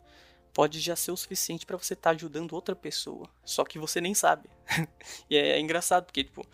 [0.54, 3.30] pode já ser o suficiente pra você estar ajudando outra pessoa.
[3.46, 4.50] Só que você nem sabe.
[5.30, 6.46] e é, é engraçado porque tipo,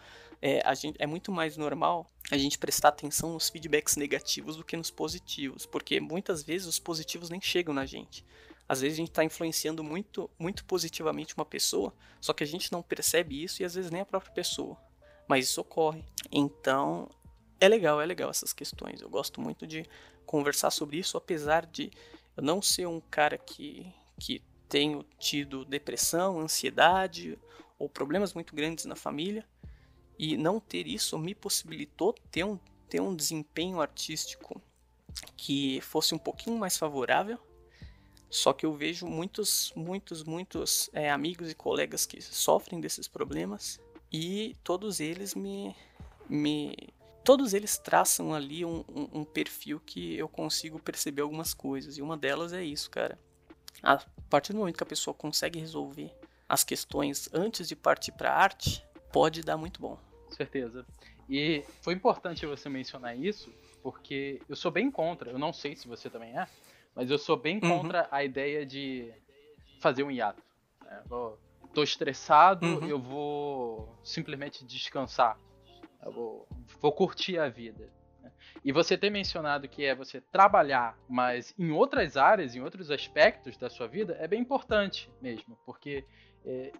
[0.41, 4.63] é, a gente, é muito mais normal a gente prestar atenção nos feedbacks negativos do
[4.63, 8.24] que nos positivos, porque muitas vezes os positivos nem chegam na gente.
[8.70, 12.72] Às vezes a gente está influenciando muito, muito positivamente uma pessoa, só que a gente
[12.72, 14.78] não percebe isso e às vezes nem a própria pessoa.
[15.28, 16.04] Mas isso ocorre.
[16.32, 17.10] Então,
[17.60, 19.02] é legal, é legal essas questões.
[19.02, 19.86] Eu gosto muito de
[20.26, 21.92] conversar sobre isso, apesar de
[22.36, 27.38] eu não ser um cara que, que tenho tido depressão, ansiedade
[27.80, 29.46] ou problemas muito grandes na família.
[30.20, 32.60] E não ter isso me possibilitou ter um,
[32.90, 34.62] ter um desempenho artístico
[35.36, 37.40] que fosse um pouquinho mais favorável.
[38.30, 43.80] Só que eu vejo muitos, muitos, muitos é, amigos e colegas que sofrem desses problemas
[44.12, 45.76] e todos eles me,
[46.30, 46.76] me
[47.24, 52.02] todos eles traçam ali um, um, um, perfil que eu consigo perceber algumas coisas e
[52.02, 53.20] uma delas é isso, cara.
[53.84, 53.98] A
[54.30, 56.12] partir do momento que a pessoa consegue resolver
[56.48, 60.00] as questões antes de partir para arte, pode dar muito bom.
[60.30, 60.86] Certeza.
[61.30, 65.88] E foi importante você mencionar isso, porque eu sou bem contra, eu não sei se
[65.88, 66.48] você também é,
[66.96, 68.08] mas eu sou bem contra uhum.
[68.10, 69.12] a ideia de
[69.80, 70.41] fazer um hiato.
[71.06, 71.38] Vou,
[71.73, 72.88] tô estressado, uhum.
[72.88, 75.39] eu vou simplesmente descansar.
[76.03, 76.47] Eu vou,
[76.82, 77.91] vou curtir a vida.
[78.21, 78.32] né?
[78.63, 83.58] E você ter mencionado que é você trabalhar, mas em outras áreas, em outros aspectos
[83.58, 86.06] da sua vida, é bem importante mesmo, porque
[86.45, 86.71] é,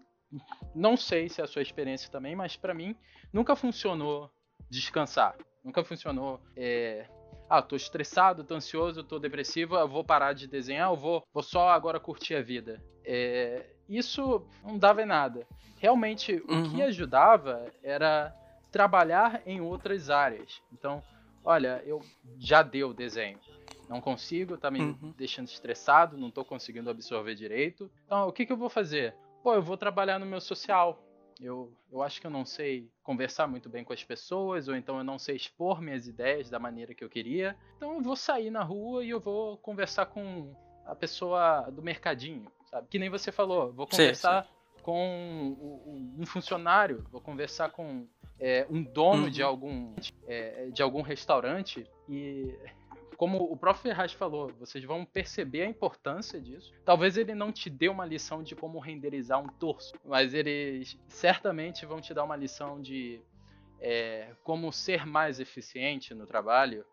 [0.76, 2.96] não sei se é a sua experiência também, mas para mim
[3.32, 4.32] nunca funcionou
[4.70, 5.36] descansar.
[5.64, 6.42] Nunca funcionou.
[6.56, 7.08] É...
[7.50, 11.44] Ah, tô estressado, tô ansioso, tô depressivo, eu vou parar de desenhar, eu vou, vou
[11.44, 12.84] só agora curtir a vida.
[13.06, 13.66] É...
[13.90, 15.48] Isso não dava em nada.
[15.80, 16.64] Realmente, uhum.
[16.64, 18.36] o que ajudava era
[18.72, 20.62] trabalhar em outras áreas.
[20.72, 21.02] Então,
[21.44, 22.02] olha, eu
[22.38, 23.40] já deu desenho.
[23.88, 25.14] Não consigo, tá me uhum.
[25.18, 27.90] deixando estressado, não tô conseguindo absorver direito.
[28.06, 29.16] Então, o que, que eu vou fazer?
[29.42, 31.02] Pô, eu vou trabalhar no meu social.
[31.40, 34.98] Eu, eu acho que eu não sei conversar muito bem com as pessoas, ou então
[34.98, 37.56] eu não sei expor minhas ideias da maneira que eu queria.
[37.78, 40.54] Então eu vou sair na rua e eu vou conversar com
[40.86, 42.88] a pessoa do mercadinho, sabe?
[42.88, 44.84] Que nem você falou, vou conversar sim, sim.
[44.84, 45.58] com
[46.18, 48.08] um funcionário, vou conversar com
[48.40, 49.30] é, um dono uhum.
[49.30, 49.94] de algum
[50.28, 52.54] é, de algum restaurante e
[53.18, 56.72] como o próprio Ferraz falou, vocês vão perceber a importância disso.
[56.86, 61.84] Talvez ele não te dê uma lição de como renderizar um torso, mas eles certamente
[61.84, 63.20] vão te dar uma lição de
[63.82, 66.86] é, como ser mais eficiente no trabalho,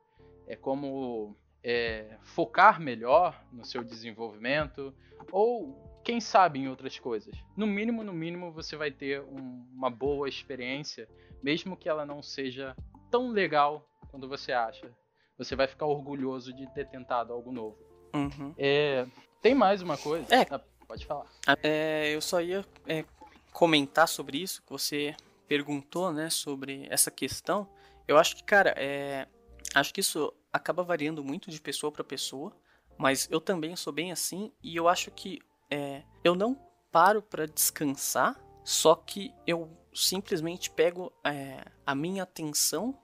[0.47, 4.95] é como é, focar melhor no seu desenvolvimento
[5.33, 7.35] ou quem sabe em outras coisas.
[7.57, 11.09] No mínimo, no mínimo, você vai ter um, uma boa experiência,
[11.43, 12.77] mesmo que ela não seja
[13.11, 14.93] tão legal quando você acha
[15.37, 17.77] você vai ficar orgulhoso de ter tentado algo novo.
[18.15, 18.55] Uhum.
[18.57, 19.07] É,
[19.43, 20.33] tem mais uma coisa?
[20.35, 21.27] É, ah, pode falar.
[21.63, 23.05] É, eu só ia é,
[23.53, 25.15] comentar sobre isso que você
[25.49, 27.69] perguntou, né, sobre essa questão.
[28.07, 29.27] Eu acho que, cara, é,
[29.75, 32.57] acho que isso acaba variando muito de pessoa para pessoa,
[32.97, 36.57] mas eu também sou bem assim e eu acho que é, eu não
[36.93, 42.97] paro para descansar, só que eu simplesmente pego é, a minha atenção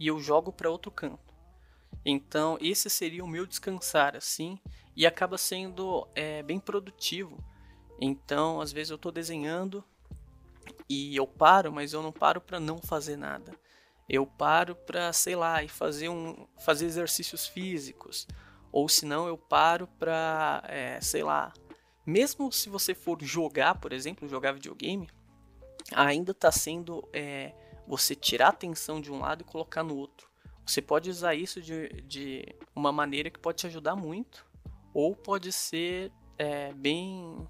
[0.00, 1.34] e eu jogo para outro canto.
[2.02, 4.58] Então, esse seria o meu descansar, assim,
[4.96, 7.44] e acaba sendo é, bem produtivo.
[8.00, 9.84] Então, às vezes eu estou desenhando
[10.88, 13.52] e eu paro, mas eu não paro para não fazer nada.
[14.08, 18.26] Eu paro para, sei lá, e fazer um, fazer exercícios físicos,
[18.70, 21.52] ou se não eu paro para, é, sei lá,
[22.04, 25.08] mesmo se você for jogar, por exemplo, jogar videogame,
[25.92, 27.52] ainda está sendo é,
[27.86, 30.28] você tirar a atenção de um lado e colocar no outro.
[30.64, 34.46] Você pode usar isso de, de uma maneira que pode te ajudar muito,
[34.92, 37.46] ou pode ser é, bem,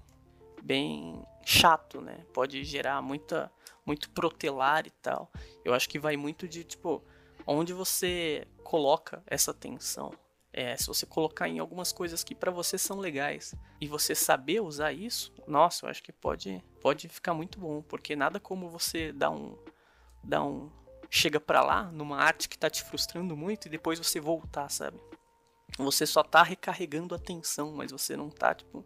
[0.61, 2.25] bem chato, né?
[2.33, 3.51] Pode gerar muita,
[3.87, 5.31] muito protelar e tal.
[5.63, 7.01] Eu acho que vai muito de, tipo,
[7.47, 10.13] onde você coloca essa atenção.
[10.51, 14.59] É, se você colocar em algumas coisas que para você são legais e você saber
[14.59, 19.13] usar isso, nossa, eu acho que pode, pode ficar muito bom, porque nada como você
[19.13, 19.55] dar um,
[20.23, 20.69] dar um,
[21.09, 24.99] chega para lá numa arte que tá te frustrando muito e depois você voltar, sabe?
[25.77, 28.83] Você só tá recarregando a atenção, mas você não tá, tipo,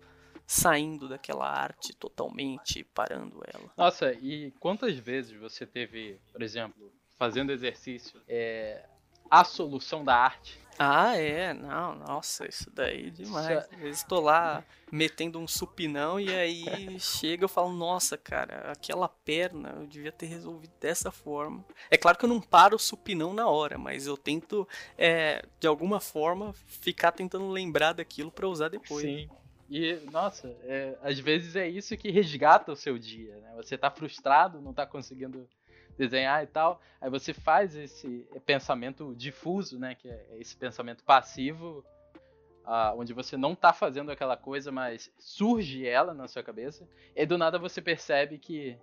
[0.51, 3.71] saindo daquela arte totalmente, parando ela.
[3.77, 8.83] Nossa, e quantas vezes você teve, por exemplo, fazendo exercício, é,
[9.29, 10.59] a solução da arte?
[10.77, 13.65] Ah, é, não, nossa, isso daí é demais.
[13.71, 19.07] Às vezes tô lá metendo um supinão e aí chega eu falo, nossa, cara, aquela
[19.07, 21.63] perna eu devia ter resolvido dessa forma.
[21.89, 25.67] É claro que eu não paro o supinão na hora, mas eu tento, é, de
[25.67, 29.05] alguma forma, ficar tentando lembrar daquilo para usar depois.
[29.05, 29.29] Sim.
[29.73, 33.53] E, nossa, é, às vezes é isso que resgata o seu dia, né?
[33.55, 35.47] Você tá frustrado, não tá conseguindo
[35.97, 36.81] desenhar e tal.
[36.99, 39.95] Aí você faz esse pensamento difuso, né?
[39.95, 41.85] Que é esse pensamento passivo,
[42.65, 46.85] uh, onde você não tá fazendo aquela coisa, mas surge ela na sua cabeça.
[47.15, 48.77] E do nada você percebe que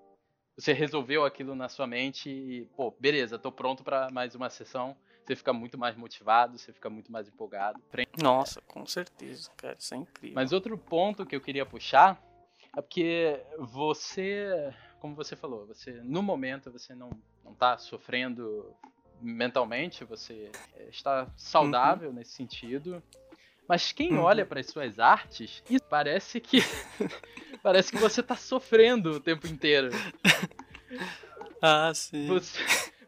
[0.56, 4.96] você resolveu aquilo na sua mente e, pô, beleza, tô pronto para mais uma sessão.
[5.28, 7.78] Você fica muito mais motivado, você fica muito mais empolgado.
[8.16, 10.34] Nossa, com certeza, cara, isso é incrível.
[10.34, 12.18] Mas outro ponto que eu queria puxar
[12.74, 17.10] é porque você como você falou, você no momento você não
[17.44, 18.74] não está sofrendo
[19.20, 22.14] mentalmente, você é, está saudável uhum.
[22.14, 23.02] nesse sentido.
[23.68, 24.22] Mas quem uhum.
[24.22, 26.60] olha para as suas artes, parece que
[27.62, 29.90] parece que você está sofrendo o tempo inteiro.
[31.60, 32.28] Ah, sim.
[32.28, 32.62] Você,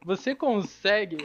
[0.05, 1.19] você consegue.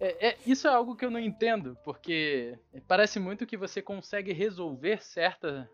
[0.00, 4.32] É, é, isso é algo que eu não entendo, porque parece muito que você consegue
[4.32, 5.68] resolver certa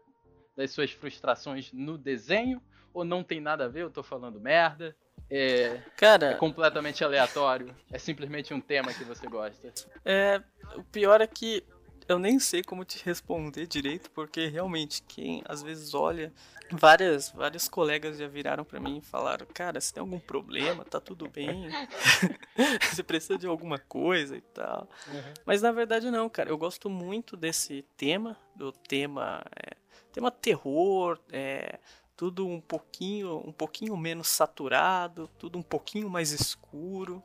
[0.57, 4.97] das suas frustrações no desenho, ou não tem nada a ver, eu tô falando merda.
[5.31, 7.75] É, Cara, é completamente aleatório.
[7.91, 9.73] É simplesmente um tema que você gosta.
[10.05, 10.41] É,
[10.77, 11.65] o pior é que
[12.09, 16.33] eu nem sei como te responder direito, porque realmente quem às vezes olha,
[16.71, 21.01] várias vários colegas já viraram para mim e falaram: "Cara, se tem algum problema, tá
[21.01, 21.69] tudo bem.
[22.93, 24.89] você precisa de alguma coisa e tal".
[25.09, 25.35] Uhum.
[25.47, 26.51] Mas na verdade não, cara.
[26.51, 29.77] Eu gosto muito desse tema, do tema é,
[30.13, 31.79] tema terror, é,
[32.17, 37.23] tudo um pouquinho, um pouquinho menos saturado, tudo um pouquinho mais escuro.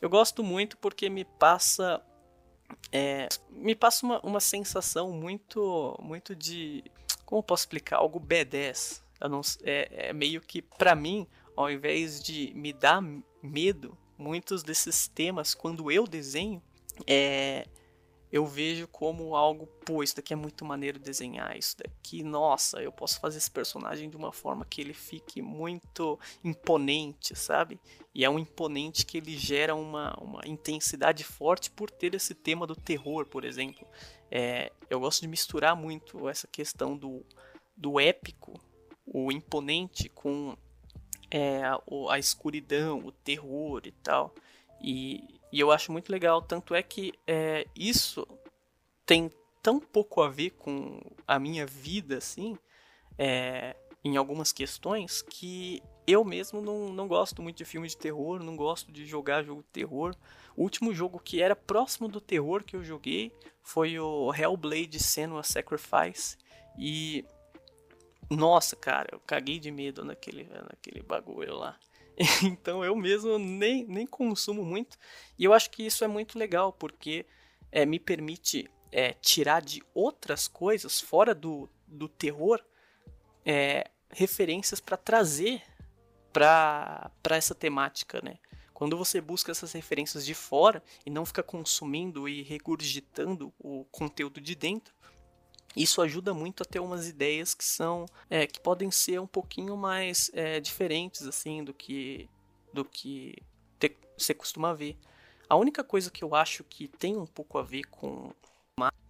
[0.00, 2.00] Eu gosto muito porque me passa
[2.92, 6.84] é, me passa uma, uma sensação muito muito de
[7.24, 7.98] como posso explicar?
[7.98, 13.02] Algo B10 não, é, é meio que para mim ao invés de me dar
[13.42, 16.62] medo muitos desses temas quando eu desenho
[17.06, 17.66] é,
[18.30, 22.92] eu vejo como algo, pô, isso daqui é muito maneiro desenhar, isso daqui, nossa, eu
[22.92, 27.80] posso fazer esse personagem de uma forma que ele fique muito imponente, sabe?
[28.14, 32.66] E é um imponente que ele gera uma, uma intensidade forte por ter esse tema
[32.66, 33.86] do terror, por exemplo.
[34.30, 37.24] É, eu gosto de misturar muito essa questão do,
[37.74, 38.60] do épico,
[39.06, 40.54] o imponente, com
[41.30, 44.34] é, a, a escuridão, o terror e tal.
[44.82, 48.26] E, e eu acho muito legal, tanto é que é, isso
[49.06, 49.30] tem
[49.62, 52.56] tão pouco a ver com a minha vida, assim,
[53.18, 53.74] é,
[54.04, 58.56] em algumas questões, que eu mesmo não, não gosto muito de filme de terror, não
[58.56, 60.14] gosto de jogar jogo de terror.
[60.56, 63.30] O último jogo que era próximo do terror que eu joguei
[63.62, 66.36] foi o Hellblade Senua Sacrifice.
[66.78, 67.24] E.
[68.30, 71.78] Nossa, cara, eu caguei de medo naquele, naquele bagulho lá.
[72.42, 74.98] então eu mesmo nem, nem consumo muito.
[75.38, 77.24] E eu acho que isso é muito legal, porque
[77.70, 82.60] é, me permite é, tirar de outras coisas, fora do, do terror,
[83.44, 85.62] é, referências para trazer
[86.32, 88.38] para essa temática, né?
[88.72, 94.40] Quando você busca essas referências de fora e não fica consumindo e regurgitando o conteúdo
[94.40, 94.94] de dentro,
[95.82, 99.76] isso ajuda muito a ter umas ideias que são é, que podem ser um pouquinho
[99.76, 102.28] mais é, diferentes assim do que
[102.72, 103.36] do que
[103.78, 104.96] te, você costuma ver.
[105.48, 108.32] A única coisa que eu acho que tem um pouco a ver com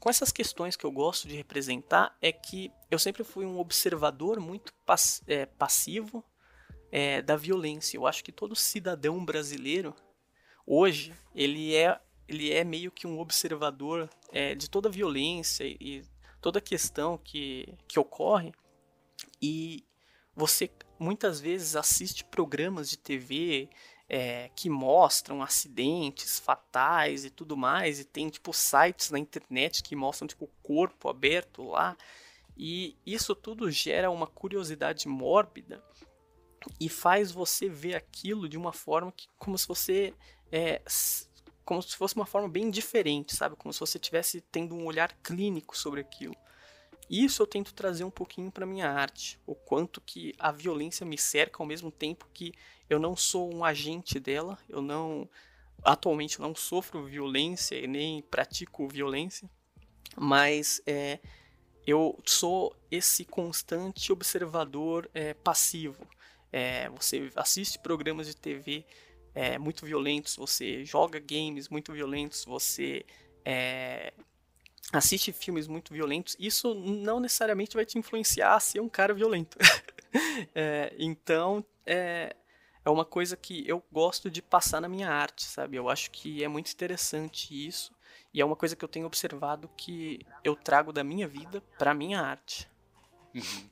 [0.01, 4.39] com essas questões que eu gosto de representar é que eu sempre fui um observador
[4.39, 6.25] muito pass é, passivo
[6.93, 7.97] é, da violência.
[7.97, 9.95] Eu acho que todo cidadão brasileiro
[10.67, 16.05] hoje ele é ele é meio que um observador é, de toda a violência e
[16.49, 18.55] toda a questão que, que ocorre
[19.41, 19.85] e
[20.35, 23.69] você muitas vezes assiste programas de TV
[24.09, 29.95] é, que mostram acidentes fatais e tudo mais, e tem tipo sites na internet que
[29.95, 31.95] mostram tipo o corpo aberto lá,
[32.57, 35.85] e isso tudo gera uma curiosidade mórbida
[36.81, 40.15] e faz você ver aquilo de uma forma que como se você
[40.51, 40.81] é,
[41.69, 43.55] como se fosse uma forma bem diferente, sabe?
[43.55, 46.35] Como se você estivesse tendo um olhar clínico sobre aquilo.
[47.11, 51.19] Isso eu tento trazer um pouquinho para minha arte, o quanto que a violência me
[51.19, 52.55] cerca ao mesmo tempo que
[52.89, 55.29] eu não sou um agente dela, eu não
[55.85, 59.47] atualmente não sofro violência e nem pratico violência,
[60.17, 61.21] mas é,
[61.87, 66.09] eu sou esse constante observador é, passivo.
[66.51, 68.87] É, você assiste programas de TV
[69.35, 73.05] é, muito violentos, você joga games muito violentos, você
[73.45, 74.13] é,
[74.93, 79.59] assiste filmes muito violentos, isso não necessariamente vai te influenciar a ser um cara violento.
[80.55, 82.35] é, então, é,
[82.85, 85.77] é uma coisa que eu gosto de passar na minha arte, sabe?
[85.77, 87.97] Eu acho que é muito interessante isso.
[88.33, 91.95] E é uma coisa que eu tenho observado que eu trago da minha vida para
[91.95, 92.69] minha arte.
[93.35, 93.71] Uhum.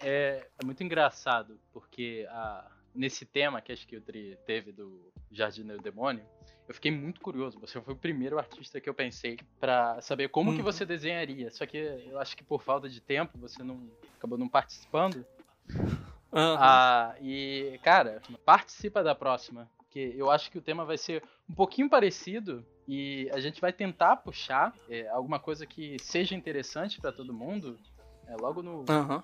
[0.00, 5.12] É, é, muito engraçado, porque a, nesse tema que acho que o Tri teve do
[5.30, 6.24] Jardineiro Demônio,
[6.68, 7.58] eu fiquei muito curioso.
[7.60, 10.56] Você foi o primeiro artista que eu pensei para saber como uhum.
[10.56, 11.50] que você desenharia.
[11.50, 15.24] Só que eu acho que por falta de tempo você não acabou não participando.
[15.68, 16.56] Uhum.
[16.58, 21.54] Ah, e cara, participa da próxima, porque eu acho que o tema vai ser um
[21.54, 27.12] pouquinho parecido e a gente vai tentar puxar é, alguma coisa que seja interessante para
[27.12, 27.78] todo mundo.
[28.26, 29.22] É, logo no, uhum.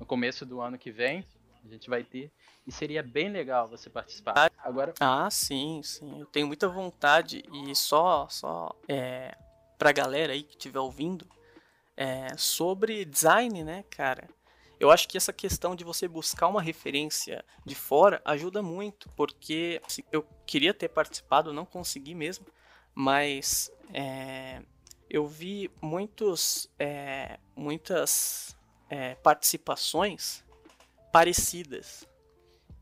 [0.00, 1.24] no começo do ano que vem
[1.64, 2.30] a gente vai ter
[2.66, 4.50] e seria bem legal você participar.
[4.58, 4.92] Agora.
[5.00, 6.20] Ah, sim, sim.
[6.20, 9.36] Eu tenho muita vontade e só, só é,
[9.78, 11.26] pra galera aí que estiver ouvindo,
[11.96, 14.28] é, sobre design, né, cara?
[14.78, 19.82] Eu acho que essa questão de você buscar uma referência de fora ajuda muito, porque
[20.12, 22.46] eu queria ter participado, não consegui mesmo,
[22.94, 24.62] mas é,
[25.10, 28.56] eu vi muitos, é, muitas
[28.88, 30.44] é, participações
[31.12, 32.06] parecidas.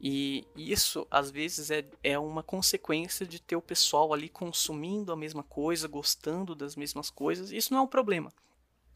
[0.01, 5.17] E isso, às vezes, é, é uma consequência de ter o pessoal ali consumindo a
[5.17, 7.51] mesma coisa, gostando das mesmas coisas.
[7.51, 8.31] Isso não é um problema.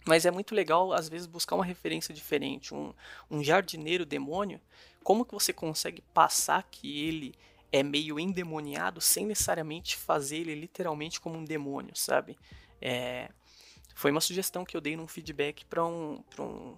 [0.06, 2.74] Mas é muito legal, às vezes, buscar uma referência diferente.
[2.74, 2.92] Um,
[3.30, 4.60] um jardineiro demônio,
[5.02, 7.34] como que você consegue passar que ele
[7.72, 12.36] é meio endemoniado sem necessariamente fazer ele literalmente como um demônio, sabe?
[12.80, 13.30] É,
[13.94, 16.76] foi uma sugestão que eu dei num feedback para um, um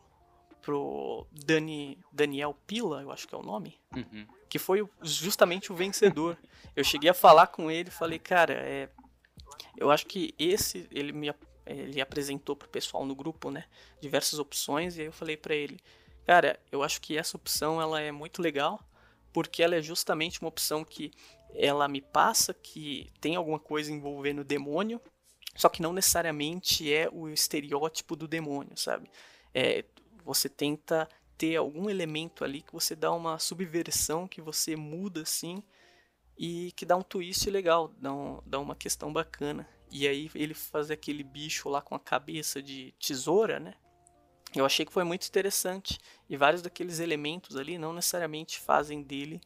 [0.62, 4.26] pro Dani, Daniel Pila, eu acho que é o nome, uhum.
[4.48, 6.38] que foi justamente o vencedor.
[6.74, 8.88] eu cheguei a falar com ele e falei, cara, é,
[9.76, 11.34] eu acho que esse, ele me
[11.64, 13.64] ele apresentou pro pessoal no grupo, né,
[14.00, 15.78] diversas opções, e aí eu falei para ele,
[16.26, 18.84] cara, eu acho que essa opção ela é muito legal,
[19.32, 21.12] porque ela é justamente uma opção que
[21.54, 25.00] ela me passa que tem alguma coisa envolvendo demônio,
[25.54, 29.10] só que não necessariamente é o estereótipo do demônio, sabe?
[29.54, 29.84] É,
[30.24, 35.62] você tenta ter algum elemento ali que você dá uma subversão, que você muda assim
[36.38, 39.68] e que dá um twist legal, dá, um, dá uma questão bacana.
[39.90, 43.74] E aí ele faz aquele bicho lá com a cabeça de tesoura, né?
[44.54, 45.98] Eu achei que foi muito interessante.
[46.28, 49.40] E vários daqueles elementos ali não necessariamente fazem dele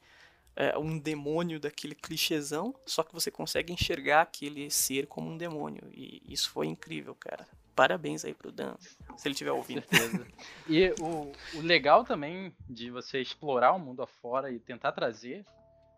[0.55, 5.89] é, um demônio daquele clichêzão, só que você consegue enxergar aquele ser como um demônio.
[5.93, 7.47] E isso foi incrível, cara
[7.77, 8.75] parabéns aí pro Dan,
[9.17, 9.83] se ele estiver ouvindo.
[9.83, 10.27] Certeza.
[10.69, 15.45] E o, o legal também de você explorar o mundo afora e tentar trazer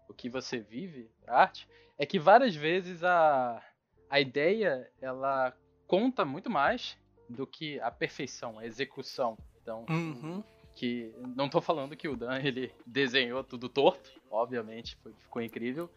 [0.06, 1.66] o que você vive pra arte
[1.96, 3.62] é que várias vezes a,
[4.10, 5.54] a ideia ela
[5.86, 6.98] conta muito mais
[7.28, 9.38] do que a perfeição, a execução.
[9.62, 10.42] Então, uhum.
[10.74, 15.90] que não estou falando que o Dan ele desenhou tudo torto, obviamente, foi, ficou incrível.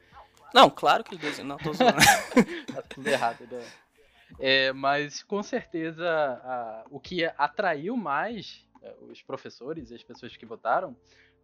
[0.53, 1.97] Não, claro que ele desenhou, não tô zoando.
[2.73, 3.63] tá tudo errado, Dan.
[4.39, 10.36] É, mas com certeza a, o que atraiu mais é, os professores e as pessoas
[10.36, 10.95] que votaram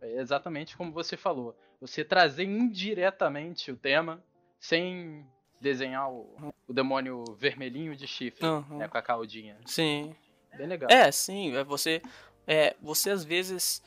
[0.02, 1.58] é exatamente como você falou.
[1.80, 4.24] Você trazer indiretamente o tema
[4.60, 5.26] sem
[5.60, 8.78] desenhar o, o demônio vermelhinho de chifre, uhum.
[8.78, 9.58] né, com a caldinha.
[9.66, 10.16] Sim.
[10.56, 10.90] Bem legal.
[10.92, 11.56] É, sim.
[11.56, 12.02] É você,
[12.46, 13.84] é, você às vezes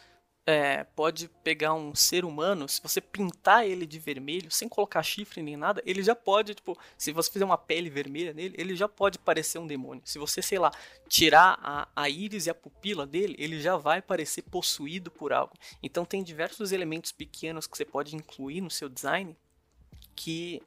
[0.51, 5.43] é, pode pegar um ser humano, se você pintar ele de vermelho, sem colocar chifre
[5.43, 8.89] nem nada, ele já pode, tipo, se você fizer uma pele vermelha nele, ele já
[8.89, 10.03] pode parecer um demônio.
[10.05, 10.73] Se você, sei lá,
[11.09, 15.55] tirar a, a íris e a pupila dele, ele já vai parecer possuído por algo.
[15.81, 19.37] Então tem diversos elementos pequenos que você pode incluir no seu design
[20.17, 20.61] que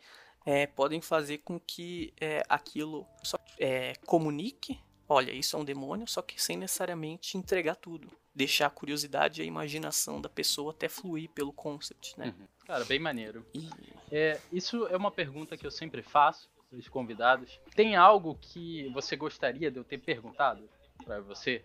[0.45, 6.07] é, podem fazer com que é, aquilo só, é, comunique olha, isso é um demônio,
[6.07, 8.09] só que sem necessariamente entregar tudo.
[8.35, 12.33] Deixar a curiosidade e a imaginação da pessoa até fluir pelo concept, né?
[12.37, 12.47] Uhum.
[12.65, 13.45] Cara, bem maneiro.
[13.53, 13.69] E...
[14.11, 17.59] É, isso é uma pergunta que eu sempre faço para os convidados.
[17.75, 20.67] Tem algo que você gostaria de eu ter perguntado
[21.05, 21.63] para você?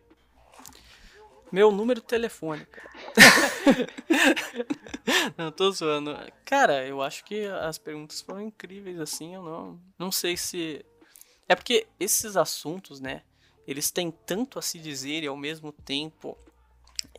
[1.50, 2.90] Meu número de telefone, cara.
[5.36, 6.14] não, tô zoando.
[6.44, 10.84] Cara, eu acho que as perguntas foram incríveis, assim, eu não, não sei se...
[11.48, 13.22] É porque esses assuntos, né,
[13.66, 16.36] eles têm tanto a se dizer e ao mesmo tempo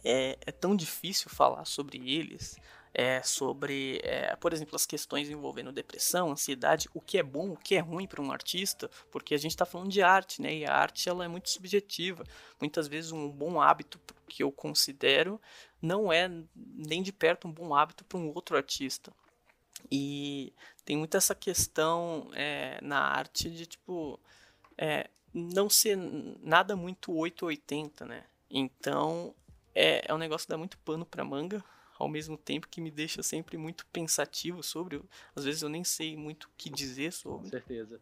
[0.03, 2.57] é, é tão difícil falar sobre eles.
[2.91, 7.57] É, sobre, é, por exemplo, as questões envolvendo depressão, ansiedade, o que é bom, o
[7.57, 10.55] que é ruim para um artista, porque a gente está falando de arte, né?
[10.55, 12.23] E a arte ela é muito subjetiva.
[12.59, 15.39] Muitas vezes um bom hábito que eu considero
[15.79, 19.13] não é nem de perto um bom hábito para um outro artista.
[19.91, 20.51] E
[20.83, 24.19] tem muito essa questão é, na arte de tipo
[24.77, 28.23] é, não ser nada muito 880, né?
[28.49, 29.33] Então
[29.79, 31.63] é, é um negócio que dá muito pano pra manga,
[31.97, 35.01] ao mesmo tempo que me deixa sempre muito pensativo sobre.
[35.33, 37.43] Às vezes eu nem sei muito o que dizer sobre.
[37.43, 38.01] Com certeza.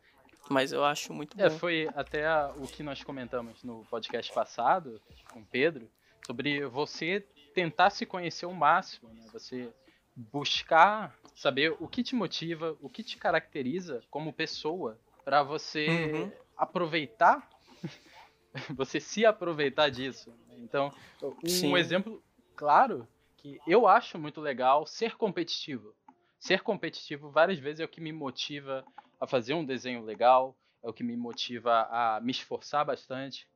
[0.49, 1.59] Mas eu acho muito é, bom.
[1.59, 2.25] foi até
[2.55, 5.01] o que nós comentamos no podcast passado
[5.31, 5.89] com o Pedro,
[6.25, 7.19] sobre você
[7.53, 9.27] tentar se conhecer o máximo, né?
[9.33, 9.69] Você
[10.15, 16.31] buscar saber o que te motiva, o que te caracteriza como pessoa, para você uhum.
[16.55, 17.47] aproveitar,
[18.75, 20.33] você se aproveitar disso.
[20.57, 20.91] Então,
[21.21, 21.77] um Sim.
[21.77, 22.23] exemplo
[22.55, 25.93] claro que eu acho muito legal ser competitivo.
[26.39, 28.85] Ser competitivo várias vezes é o que me motiva
[29.19, 33.47] a fazer um desenho legal, é o que me motiva a me esforçar bastante.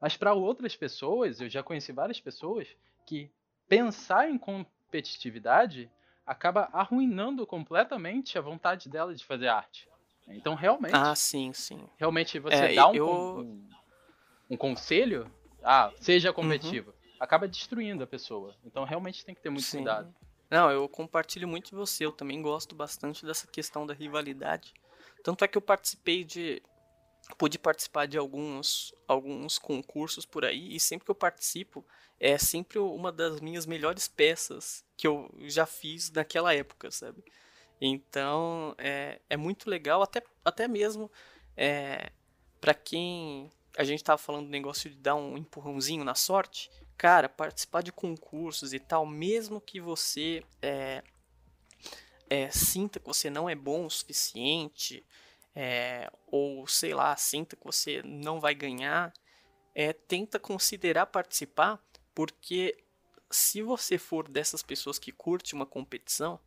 [0.00, 2.66] Mas para outras pessoas, eu já conheci várias pessoas
[3.06, 3.30] que
[3.68, 5.90] pensar em competitividade
[6.26, 9.88] acaba arruinando completamente a vontade dela de fazer arte.
[10.28, 10.94] Então, realmente.
[10.94, 11.88] Ah, sim, sim.
[11.98, 13.08] Realmente você é, dá um, eu...
[13.08, 13.68] um,
[14.50, 15.30] um, conselho,
[15.62, 16.90] ah, seja competitivo.
[16.90, 18.56] Uhum acaba destruindo a pessoa.
[18.64, 19.78] Então realmente tem que ter muito Sim.
[19.78, 20.12] cuidado.
[20.48, 22.06] Não, eu compartilho muito de você.
[22.06, 24.72] Eu também gosto bastante dessa questão da rivalidade.
[25.22, 26.62] Tanto é que eu participei de.
[27.36, 31.86] Pude participar de alguns, alguns concursos por aí, e sempre que eu participo,
[32.18, 37.22] é sempre uma das minhas melhores peças que eu já fiz naquela época, sabe?
[37.80, 41.12] Então, é, é muito legal, até, até mesmo
[41.56, 42.10] é,
[42.60, 43.50] para quem.
[43.76, 47.90] A gente tava falando do negócio de dar um empurrãozinho na sorte cara, participar de
[47.90, 51.02] concursos e tal, mesmo que você é,
[52.28, 55.02] é, sinta que você não é bom o suficiente,
[55.56, 59.14] é, ou sei lá, sinta que você não vai ganhar,
[59.74, 61.82] é, tenta considerar participar,
[62.14, 62.76] porque
[63.30, 66.38] se você for dessas pessoas que curte uma competição,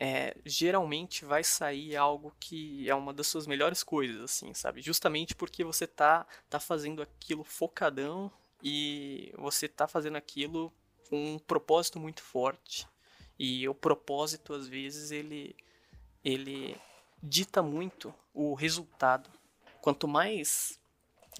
[0.00, 4.80] é, geralmente vai sair algo que é uma das suas melhores coisas, assim, sabe?
[4.80, 8.30] Justamente porque você tá, tá fazendo aquilo focadão
[8.62, 10.72] e você está fazendo aquilo
[11.10, 12.86] com um propósito muito forte.
[13.36, 15.56] E o propósito, às vezes, ele,
[16.24, 16.76] ele
[17.20, 19.28] dita muito o resultado.
[19.80, 20.78] Quanto mais,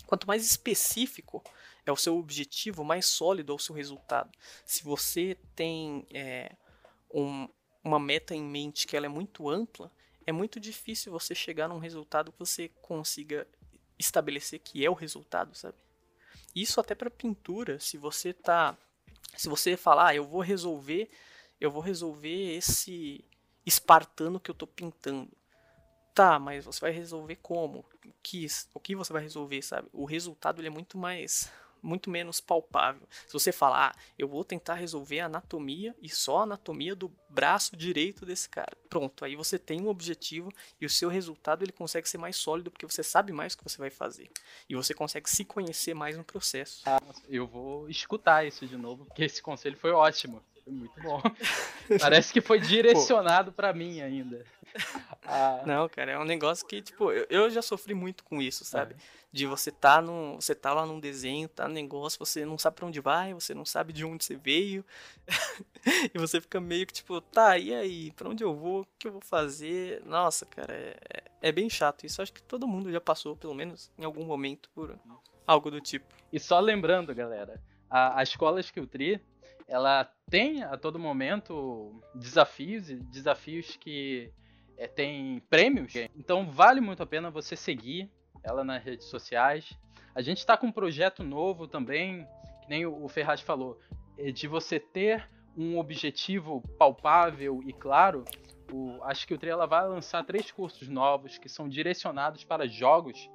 [0.04, 1.44] quanto mais específico
[1.86, 4.36] é o seu objetivo, mais sólido é o seu resultado.
[4.64, 6.56] Se você tem é,
[7.14, 7.48] um,
[7.89, 9.91] uma meta em mente que ela é muito ampla,
[10.26, 13.47] é muito difícil você chegar num resultado que você consiga
[13.99, 15.76] estabelecer que é o resultado, sabe?
[16.55, 18.76] Isso até para pintura, se você tá
[19.36, 21.11] se você falar, ah, eu vou resolver,
[21.61, 23.24] eu vou resolver esse
[23.64, 25.30] espartano que eu tô pintando.
[26.14, 27.84] Tá, mas você vai resolver como?
[28.05, 29.89] O que, o que você vai resolver, sabe?
[29.93, 33.06] O resultado ele é muito mais muito menos palpável.
[33.26, 37.12] Se você falar, ah, eu vou tentar resolver a anatomia e só a anatomia do
[37.28, 38.76] braço direito desse cara.
[38.88, 42.70] Pronto, aí você tem um objetivo e o seu resultado ele consegue ser mais sólido
[42.70, 44.30] porque você sabe mais o que você vai fazer.
[44.68, 46.82] E você consegue se conhecer mais no processo.
[46.86, 50.42] Ah, eu vou escutar isso de novo, porque esse conselho foi ótimo.
[50.64, 51.22] Foi muito bom.
[52.00, 54.44] Parece que foi direcionado para mim ainda.
[55.30, 55.62] Ah.
[55.66, 58.94] Não, cara, é um negócio que, tipo, eu, eu já sofri muito com isso, sabe?
[58.94, 58.96] É.
[59.30, 60.36] De você tá no.
[60.36, 63.52] Você tá lá num desenho, tá no negócio, você não sabe pra onde vai, você
[63.52, 64.82] não sabe de onde você veio.
[66.14, 68.10] e você fica meio que, tipo, tá, e aí?
[68.12, 68.80] Pra onde eu vou?
[68.80, 70.02] O que eu vou fazer?
[70.06, 70.96] Nossa, cara, é,
[71.42, 72.06] é bem chato.
[72.06, 74.98] Isso acho que todo mundo já passou, pelo menos em algum momento, por
[75.46, 76.06] algo do tipo.
[76.32, 79.20] E só lembrando, galera, a, a escola Skilltree
[79.68, 84.32] ela tem a todo momento desafios e desafios que
[84.78, 85.92] é, tem prêmios.
[86.16, 88.10] Então vale muito a pena você seguir
[88.42, 89.76] ela nas redes sociais.
[90.14, 92.26] A gente está com um projeto novo também,
[92.62, 93.78] que nem o Ferraz falou,
[94.16, 98.24] é de você ter um objetivo palpável e claro.
[98.72, 103.28] O, acho que o Trela vai lançar três cursos novos que são direcionados para jogos.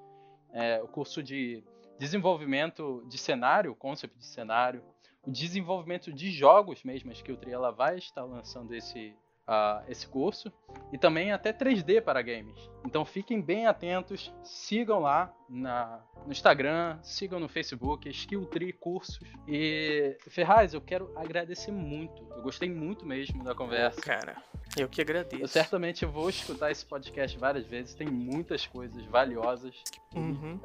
[0.53, 1.63] É, o curso de
[1.97, 4.83] desenvolvimento de cenário, concept de cenário,
[5.25, 7.11] o desenvolvimento de jogos mesmo.
[7.11, 9.15] Acho que o Triela vai estar lançando esse,
[9.47, 10.51] uh, esse curso
[10.91, 12.69] e também até 3D para games.
[12.85, 19.19] Então fiquem bem atentos, sigam lá na, no Instagram, sigam no Facebook, Skilltree Cursos.
[19.47, 22.25] E Ferraz, eu quero agradecer muito.
[22.35, 24.01] Eu gostei muito mesmo da conversa.
[24.01, 24.35] Cara,
[24.77, 25.41] eu que agradeço.
[25.41, 29.75] Eu certamente vou escutar esse podcast várias vezes, tem muitas coisas valiosas.
[30.15, 30.59] Uhum.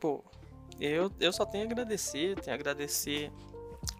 [0.00, 0.24] Pô,
[0.80, 3.32] eu, eu só tenho a agradecer, tenho a agradecer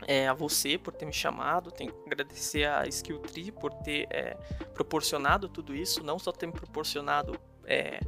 [0.06, 4.06] é, a você por ter me chamado, tenho que agradecer a Skill Tree por ter
[4.10, 4.34] é,
[4.74, 8.00] proporcionado tudo isso, não só ter me proporcionado é,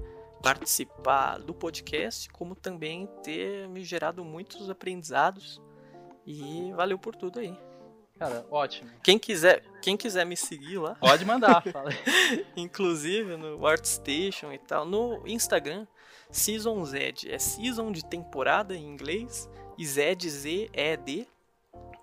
[0.43, 5.61] participar do podcast, como também ter me gerado muitos aprendizados
[6.27, 7.57] e valeu por tudo aí.
[8.19, 8.91] Cara, ótimo.
[9.03, 10.95] Quem quiser, quem quiser me seguir lá.
[10.97, 11.89] Pode mandar, fala.
[12.55, 14.85] Inclusive no ArtStation e tal.
[14.85, 15.87] No Instagram,
[16.31, 17.15] Season Z.
[17.27, 19.49] É season de temporada em inglês.
[19.79, 21.27] E Zed, Z-E-D.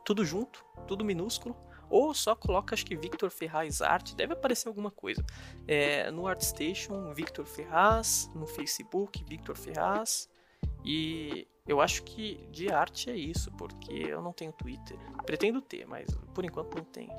[0.08, 1.54] Tudo junto, tudo minúsculo.
[1.90, 5.22] Ou só coloca, acho que Victor Ferraz Arte, deve aparecer alguma coisa.
[5.68, 8.32] É, no ArtStation, Victor Ferraz.
[8.34, 10.30] No Facebook, Victor Ferraz.
[10.86, 14.98] E eu acho que de arte é isso, porque eu não tenho Twitter.
[15.26, 17.12] Pretendo ter, mas por enquanto não tenho.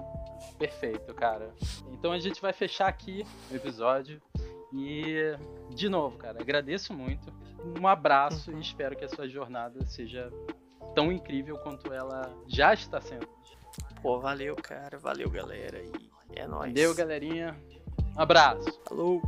[0.59, 1.55] Perfeito, cara.
[1.93, 4.19] Então a gente vai fechar aqui o episódio.
[4.73, 5.37] E,
[5.75, 7.31] de novo, cara, agradeço muito.
[7.79, 8.57] Um abraço uhum.
[8.57, 10.33] e espero que a sua jornada seja
[10.95, 13.29] tão incrível quanto ela já está sendo.
[14.03, 14.99] Pô, valeu, cara.
[14.99, 15.79] Valeu, galera.
[15.83, 16.73] E é nóis.
[16.73, 17.57] Valeu, galerinha.
[18.17, 18.81] Um abraço.
[18.89, 19.21] Falou.